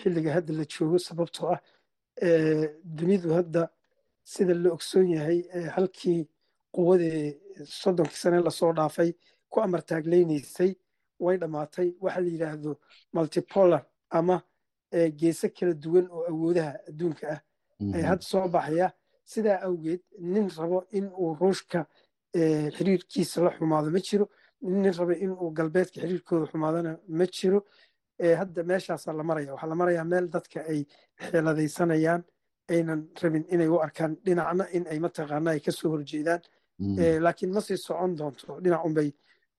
xilliga 0.00 0.32
hadda 0.36 0.52
la 0.56 0.64
joogo 0.64 0.98
sababtoo 0.98 1.52
ah 1.54 1.60
dunidu 2.98 3.28
hadda 3.38 3.68
sida 4.32 4.54
la 4.54 4.70
ogsoon 4.76 5.06
yahay 5.16 5.38
halkii 5.76 6.20
quwadii 6.74 7.22
soddonkii 7.80 8.20
sane 8.22 8.38
la 8.46 8.50
soo 8.50 8.72
dhaafay 8.78 9.10
ku 9.50 9.60
amartaagleynaysay 9.66 10.72
way 11.24 11.36
dhammaatay 11.42 11.88
waxa 12.04 12.20
la 12.20 12.28
yidhaahdo 12.34 12.72
multipolar 13.14 13.82
ama 14.18 14.36
geese 15.20 15.48
kala 15.56 15.72
duwan 15.84 16.06
oo 16.16 16.24
awoodaha 16.30 16.72
adduunka 16.88 17.24
ah 17.34 17.40
ay 17.96 18.02
hadda 18.10 18.22
soo 18.32 18.48
baxaya. 18.48 18.88
Sidaa 19.32 19.58
awgeed 19.66 20.00
nin 20.32 20.46
rabo 20.58 20.78
in 20.98 21.06
uu 21.20 21.34
ruushka 21.40 21.80
xiriirkiisa 22.76 23.42
la 23.44 23.50
xumaado 23.56 23.90
ma 23.90 23.98
jiro. 24.00 24.28
Nin 24.62 24.92
raba 24.98 25.14
in 25.24 25.32
uu 25.42 25.50
galbeedka 25.58 26.00
xiriirkooda 26.00 26.46
xumaadana 26.52 26.92
ma 27.08 27.26
jiro. 27.26 27.60
Hadda 28.40 28.62
meeshaasaa 28.70 29.12
la 29.12 29.22
maraya 29.22 29.52
waxaa 29.54 29.68
la 29.68 29.74
marayaa 29.74 30.04
meel 30.04 30.26
dadka 30.34 30.60
ay 30.72 30.80
xeeladaysanayaan 31.30 32.22
aynan 32.74 33.00
rabin 33.22 33.44
inay 33.54 33.68
u 33.68 33.76
arkaan 33.86 34.12
dhinacna 34.26 34.64
in 34.76 34.84
ay 34.92 34.98
mataqaana 34.98 35.50
ay 35.50 35.60
ka 35.60 35.72
soo 35.72 35.90
horjeedaan. 35.94 36.40
Laakiin 37.24 37.52
ma 37.52 37.60
sii 37.60 37.76
socon 37.76 38.12
doonto 38.18 38.60
dhinac 38.64 38.84
unbay 38.88 39.08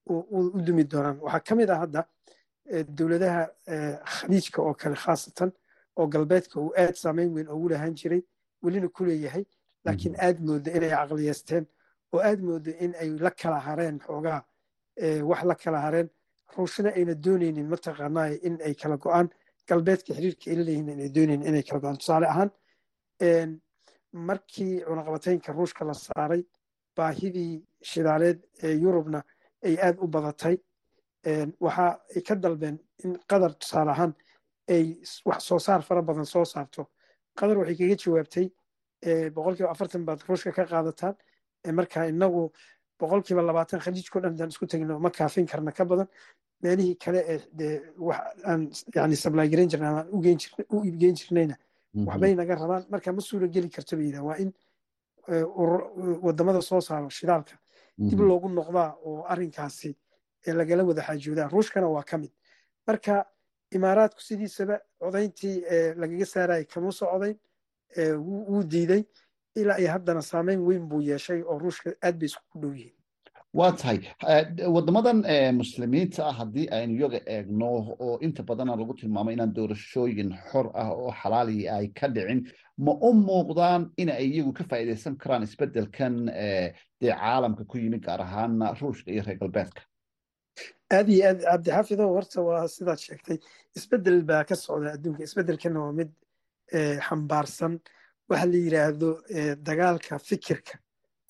u 0.06 0.60
dumi 0.66 0.84
doonaan. 0.92 1.18
Waxaa 1.24 1.40
ka 1.48 1.54
mid 1.54 1.70
ah 1.70 1.78
hadda 1.84 2.00
dowladaha 2.98 3.42
khaliijka 4.14 4.62
oo 4.62 4.74
kale 4.74 4.94
khaasatan 5.04 5.50
oo 5.98 6.06
galbeedka 6.06 6.60
uu 6.60 6.72
aad 6.82 6.94
saameyn 7.02 7.30
weyn 7.34 7.48
ugu 7.48 7.68
lahaan 7.68 7.94
jiray 8.00 8.22
welina 8.62 8.88
ku 8.88 9.04
leeyahay 9.04 9.44
laakiin 9.84 10.14
aad 10.26 10.38
mooda 10.46 10.70
inay 10.76 10.90
caqliyeysteen 10.90 11.64
oo 12.12 12.20
aad 12.28 12.40
mooda 12.48 12.70
in 12.84 12.92
ay 13.02 13.08
la 13.24 13.30
kala 13.30 13.58
hareen 13.66 13.98
xoogaa 14.06 14.40
wax 15.30 15.42
la 15.44 15.54
kala 15.54 15.80
hareen. 15.86 16.08
Ruushna 16.56 16.90
ayna 16.98 17.14
doonaynin 17.24 17.68
mataqaanaa 17.74 18.28
in 18.46 18.58
ay 18.66 18.74
kala 18.74 18.96
go'aan 18.96 19.28
galbeedka 19.68 20.14
xiriirka 20.16 20.50
ay 20.50 20.56
laleeyihin 20.60 20.88
inay 20.94 21.08
doonaynin 21.16 21.46
inay 21.50 21.62
kala 21.62 21.80
go'aan. 21.82 21.98
Tusaale 22.02 22.26
ahaan 22.26 22.50
markii 24.12 24.80
cunaqabataynka 24.88 25.52
ruushka 25.52 25.84
la 25.84 25.94
saaray 25.94 26.42
baahidii 26.96 27.62
shidaaleed 27.82 28.38
ee 28.62 28.74
yurubna 28.84 29.22
ay 29.64 29.76
aad 29.86 29.96
u 30.00 30.06
badatay. 30.08 30.56
Waxa 31.60 31.86
ay 32.16 32.22
ka 32.22 32.34
dalbeen 32.34 32.78
in 33.04 33.16
qadar 33.30 33.52
tusaale 33.60 33.90
ahaan 33.90 34.12
ay 34.68 34.98
wax 35.24 35.42
soo 35.48 35.58
saar 35.58 35.82
fara 35.82 36.02
badan 36.02 36.24
soo 36.26 36.44
saarto. 36.44 36.88
Qadar 37.38 37.56
waxay 37.58 37.76
kaga 37.76 37.96
jawaabtay 38.02 38.46
boqolkiiba 39.34 39.70
afartan 39.70 40.04
baad 40.04 40.20
ruushka 40.28 40.52
ka 40.52 40.64
qaadataan. 40.66 41.14
Marka 41.72 42.06
inagu 42.08 42.50
boqolkiiba 43.00 43.42
labaatan 43.42 43.80
khaliijko 43.80 44.20
dhan 44.20 44.32
hadaan 44.34 44.50
isku 44.50 44.66
tegno 44.66 44.98
ma 44.98 45.10
kaafin 45.10 45.46
karna 45.46 45.72
ka 45.72 45.84
badan. 45.84 46.08
Meelihii 46.62 46.96
kale 46.98 47.20
ee 47.28 47.80
aan 48.44 48.70
yani 48.94 49.16
sablaagareyn 49.16 49.68
jirna 49.72 49.88
ama 49.90 50.02
u 50.74 50.84
iibgeyn 50.84 51.14
jirnayna 51.20 51.56
waxbay 51.94 52.34
naga 52.34 52.54
rabaan. 52.54 52.84
Marka 52.90 53.12
ma 53.12 53.20
suura 53.20 53.46
geli 53.48 53.68
karto 53.68 53.96
ba 53.96 54.02
yidhaha 54.02 54.24
waa 54.28 54.36
in 54.42 54.52
waddamada 56.22 56.62
soo 56.62 56.80
saaro 56.80 57.08
shidaalka 57.08 57.54
dib 57.98 58.20
loogu 58.20 58.48
noqdaa 58.48 58.96
oo 59.04 59.24
arrinkaasi 59.32 59.96
lagala 60.46 60.84
wada 60.84 61.02
xaajoodaa 61.02 61.48
ruushkana 61.48 61.88
waa 61.88 62.02
ka 62.02 62.18
mid. 62.18 62.32
Marka 62.86 63.26
imaaraadku 63.72 64.20
sidiisaba 64.20 64.80
codayntii 65.00 65.56
lagaga 65.96 66.26
saarayay 66.26 66.64
kama 66.64 66.92
soo 66.92 67.06
codayn 67.12 67.36
wuu 68.48 68.62
diiday 68.62 69.02
ilaa 69.56 69.78
iyo 69.78 69.90
haddana 69.90 70.22
saameyn 70.22 70.60
weyn 70.68 70.88
buu 70.88 71.00
yeeshay 71.02 71.42
oo 71.42 71.58
ruushka 71.58 71.90
aad 72.02 72.18
bay 72.18 72.26
isku 72.26 72.58
dhow 72.60 72.72
yihiin 72.74 72.94
waa 73.52 73.72
tahay. 73.72 73.98
Wadamadan 74.74 75.18
muslimiinta 75.60 76.26
ah 76.28 76.32
haddii 76.40 76.68
aynu 76.76 76.94
iyaga 76.98 77.20
eegno 77.26 77.70
oo 78.06 78.18
inta 78.26 78.42
badana 78.42 78.76
lagu 78.76 78.94
tilmaamo 78.94 79.30
inaan 79.34 79.52
doorashooyin 79.54 80.30
xor 80.50 80.66
ah 80.74 80.90
oo 80.94 81.10
xalaali 81.22 81.68
ay 81.68 81.88
ka 81.98 82.08
dhicin 82.08 82.40
ma 82.78 82.92
u 83.08 83.10
muuqdaan 83.12 83.90
in 83.96 84.08
ay 84.10 84.26
iyagu 84.30 84.52
ka 84.52 84.64
faa'iidaysan 84.70 85.16
karaan 85.22 85.42
isbeddelkan 85.42 86.14
dee 87.00 87.12
caalamka 87.20 87.64
ku 87.66 87.78
yimid 87.78 88.02
gaar 88.06 88.20
ahaana 88.22 88.74
ruushka 88.80 89.10
iyo 89.10 89.22
reer 89.26 89.38
galbeedka 89.42 89.82
aad 90.94 91.08
iyo 91.08 91.24
aad 91.28 91.40
cabdixaafido 91.42 92.04
horta 92.14 92.40
waa 92.42 92.68
sidaad 92.68 92.98
sheegtay. 93.06 93.38
Isbeddel 93.76 94.22
baa 94.30 94.44
ka 94.44 94.54
socda 94.56 94.92
adduunka. 94.94 95.22
Isbeddelkana 95.26 95.78
waa 95.84 95.92
mid 95.92 96.10
xambaarsan. 97.08 97.80
Waxa 98.30 98.46
la 98.46 98.58
yidhaahdo 98.64 99.08
dagaalka 99.68 100.18
fikirka 100.18 100.78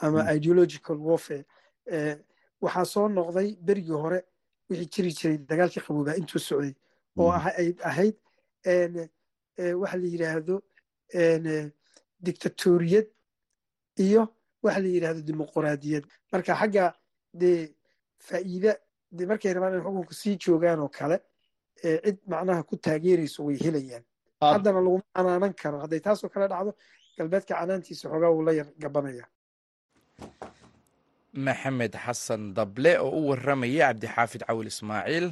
ama 0.04 0.20
ideological 0.36 0.96
warfare 1.08 1.44
waxaa 2.64 2.84
soo 2.84 3.08
noqday 3.08 3.48
berigii 3.66 3.98
hore 4.04 4.18
wixii 4.70 4.88
jiri 4.94 5.10
jiray 5.18 5.38
dagaalkii 5.50 5.82
qaboobaa 5.86 6.16
intuu 6.20 6.38
socday 6.48 6.74
oo 7.18 7.30
ay 7.32 7.68
ahayd 7.90 8.16
waxa 9.82 9.96
la 10.02 10.06
yidhaahdo 10.14 10.54
dictatoriyad 12.26 13.06
iyo 13.96 14.22
waxa 14.62 14.80
la 14.80 14.88
yidhaahdo 14.88 15.20
dimuquraadiyad 15.28 16.04
marka 16.32 16.54
xagga 16.60 16.84
dee 17.40 17.74
faa'iide 18.28 18.72
de 19.12 19.26
markay 19.26 19.52
rabaan 19.54 19.74
in 19.74 19.82
xukunka 19.84 20.14
sii 20.14 20.36
joogaan 20.38 20.80
oo 20.80 20.88
kale 20.88 21.16
cid 21.82 22.18
macnaha 22.32 22.62
ku 22.62 22.76
taageerayso 22.76 23.44
way 23.44 23.56
helayaan. 23.64 24.04
Haddana 24.40 24.80
laguma 24.80 25.02
canaanan 25.16 25.54
karo. 25.54 25.78
Hadday 25.80 26.00
taasoo 26.00 26.28
kale 26.28 26.46
dhacdo 26.48 26.72
galbeedka 27.16 27.54
canaantiisa 27.60 28.08
xoogaa 28.12 28.30
wuu 28.34 28.42
la 28.48 28.52
yar 28.52 28.68
gabanaya 28.82 29.24
maxamed 31.46 31.92
xasan 32.04 32.42
dable 32.56 32.92
oo 33.04 33.10
u 33.18 33.28
warramaya 33.30 33.86
cabdixaafid 33.92 34.42
cawil 34.48 34.66
ismaaciil. 34.72 35.28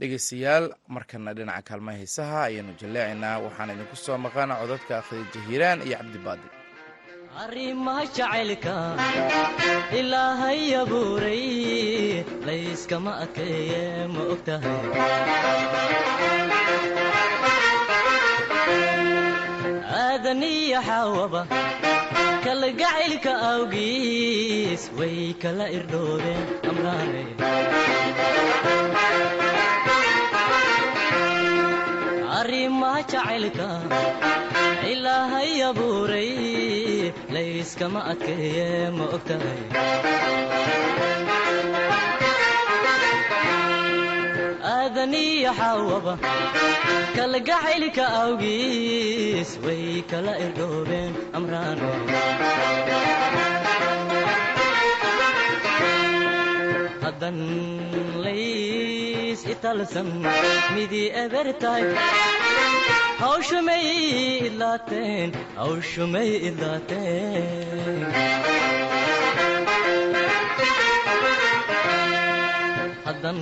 Dhegeystayaal 0.00 0.66
markana 0.94 1.30
dhinaca 1.36 1.62
kaalmaha 1.68 1.98
heesaha 2.02 2.38
ayaanu 2.48 2.72
jalleecaynaa 2.80 3.36
waxaan 3.44 3.70
idinku 3.74 3.96
soo 4.04 4.18
maqana 4.24 4.54
codadka 4.60 4.96
khadiija 5.06 5.40
hiiraan 5.48 5.78
iyo 5.86 5.96
cabdibaadi 6.00 6.48
arrimaha 7.44 8.02
jacaylka 8.16 8.74
ilaahay 10.00 10.62
abuuray 10.82 11.46
layskama 12.46 13.12
adkeeye 13.24 13.84
ma 14.14 14.22
og 14.34 14.40
aadaniyo 20.12 20.80
xaawaba 20.88 21.42
kalgacaylka 22.44 23.32
awgiis 23.52 24.82
way 24.98 25.18
kala 25.42 25.66
irdhoobeen 25.78 26.42
amraane. 26.70 27.22
Arrimaha 32.38 33.00
jacaylka 33.12 33.68
ilaahay 34.92 35.52
abuuray 35.70 36.32
layskama 37.34 38.00
adkeeye 38.12 38.68
ma 38.98 39.04
og 39.16 39.22
tahay 39.28 39.60
aadaniyo 44.82 45.50
xaawaba 45.60 46.14
kalgacaylka 47.16 48.04
awgiis 48.22 49.50
way 49.64 49.84
kala 50.10 50.32
irdhoobeen 50.46 51.12
haddan 73.06 73.38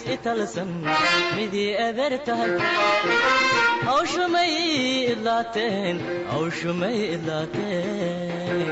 lays 0.00 0.12
italsan 0.16 0.68
midii 1.36 1.72
eber 1.88 2.12
tahay 2.26 2.52
hawshumay 3.88 4.52
idlaateen 5.12 5.96
hawshumay 6.32 6.96
idlaateen 7.16 8.68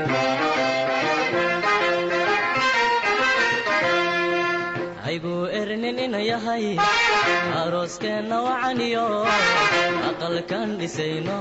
hayguu 5.05 5.41
ernin 5.59 5.99
ina 6.05 6.19
yahay 6.31 6.65
arooskeenna 7.61 8.37
wacaniyo 8.47 9.05
aqalkan 10.09 10.69
dhisayno 10.79 11.37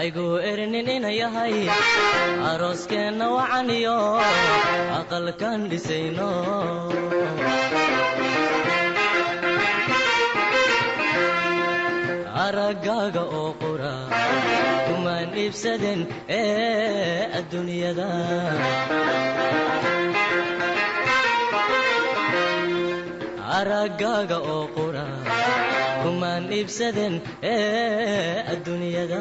hayguu 0.00 0.36
ernin 0.50 0.88
ina 0.96 1.10
yahay 1.20 1.56
arooskeenna 2.50 3.26
wacaniyo 3.36 3.96
aqalkan 5.00 5.60
dhisayno. 5.70 6.30
Araggaaga 12.46 13.22
oo 13.40 13.50
qura 13.62 13.92
kumaan 14.86 15.30
iibsaden 15.42 16.00
ee 16.38 17.28
adduunyada. 17.38 18.08
Araggaaga 23.58 24.38
oo 24.54 24.64
qura 24.76 25.04
kumaan 26.02 26.44
iibsaden 26.58 27.14
ee 27.42 28.44
adduunyada 28.52 29.20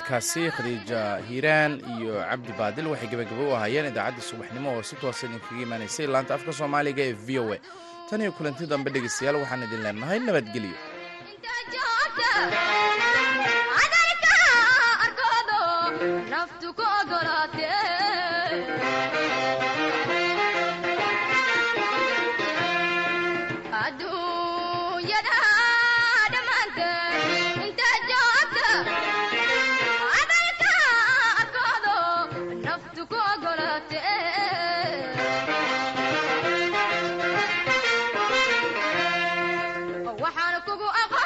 codadkaasi 0.00 0.42
khadiija 0.56 1.00
hiiraan 1.28 1.72
iyo 1.96 2.14
cabdi 2.30 2.52
baadil. 2.58 2.86
Waxay 2.92 3.08
gebagabo 3.12 3.42
u 3.50 3.54
ahaayeen 3.56 3.86
idaacaddii 3.92 4.28
subaxnimo 4.30 4.68
oo 4.76 4.82
si 4.88 4.94
toosa 5.00 5.26
idinkaga 5.26 5.62
imaanaysay 5.66 6.06
laanta 6.12 6.32
afka 6.36 6.52
soomaaliga 6.58 7.02
ee 7.08 7.12
v 7.26 7.38
o 7.42 7.44
a. 7.52 7.58
Tan 8.08 8.20
iyo 8.22 8.32
kulanti 8.36 8.64
dambe 8.72 8.88
dhegaystayaal 8.94 9.36
waxaan 9.42 9.62
idin 9.66 9.82
leenahay 9.84 10.18
nabadgelyo. 10.26 10.76
Naftu 16.30 16.68
ku 16.76 16.82
ogolaatee 17.00 17.89
waxaan 40.36 40.62
kugu 40.66 40.88
aqoon 41.02 41.19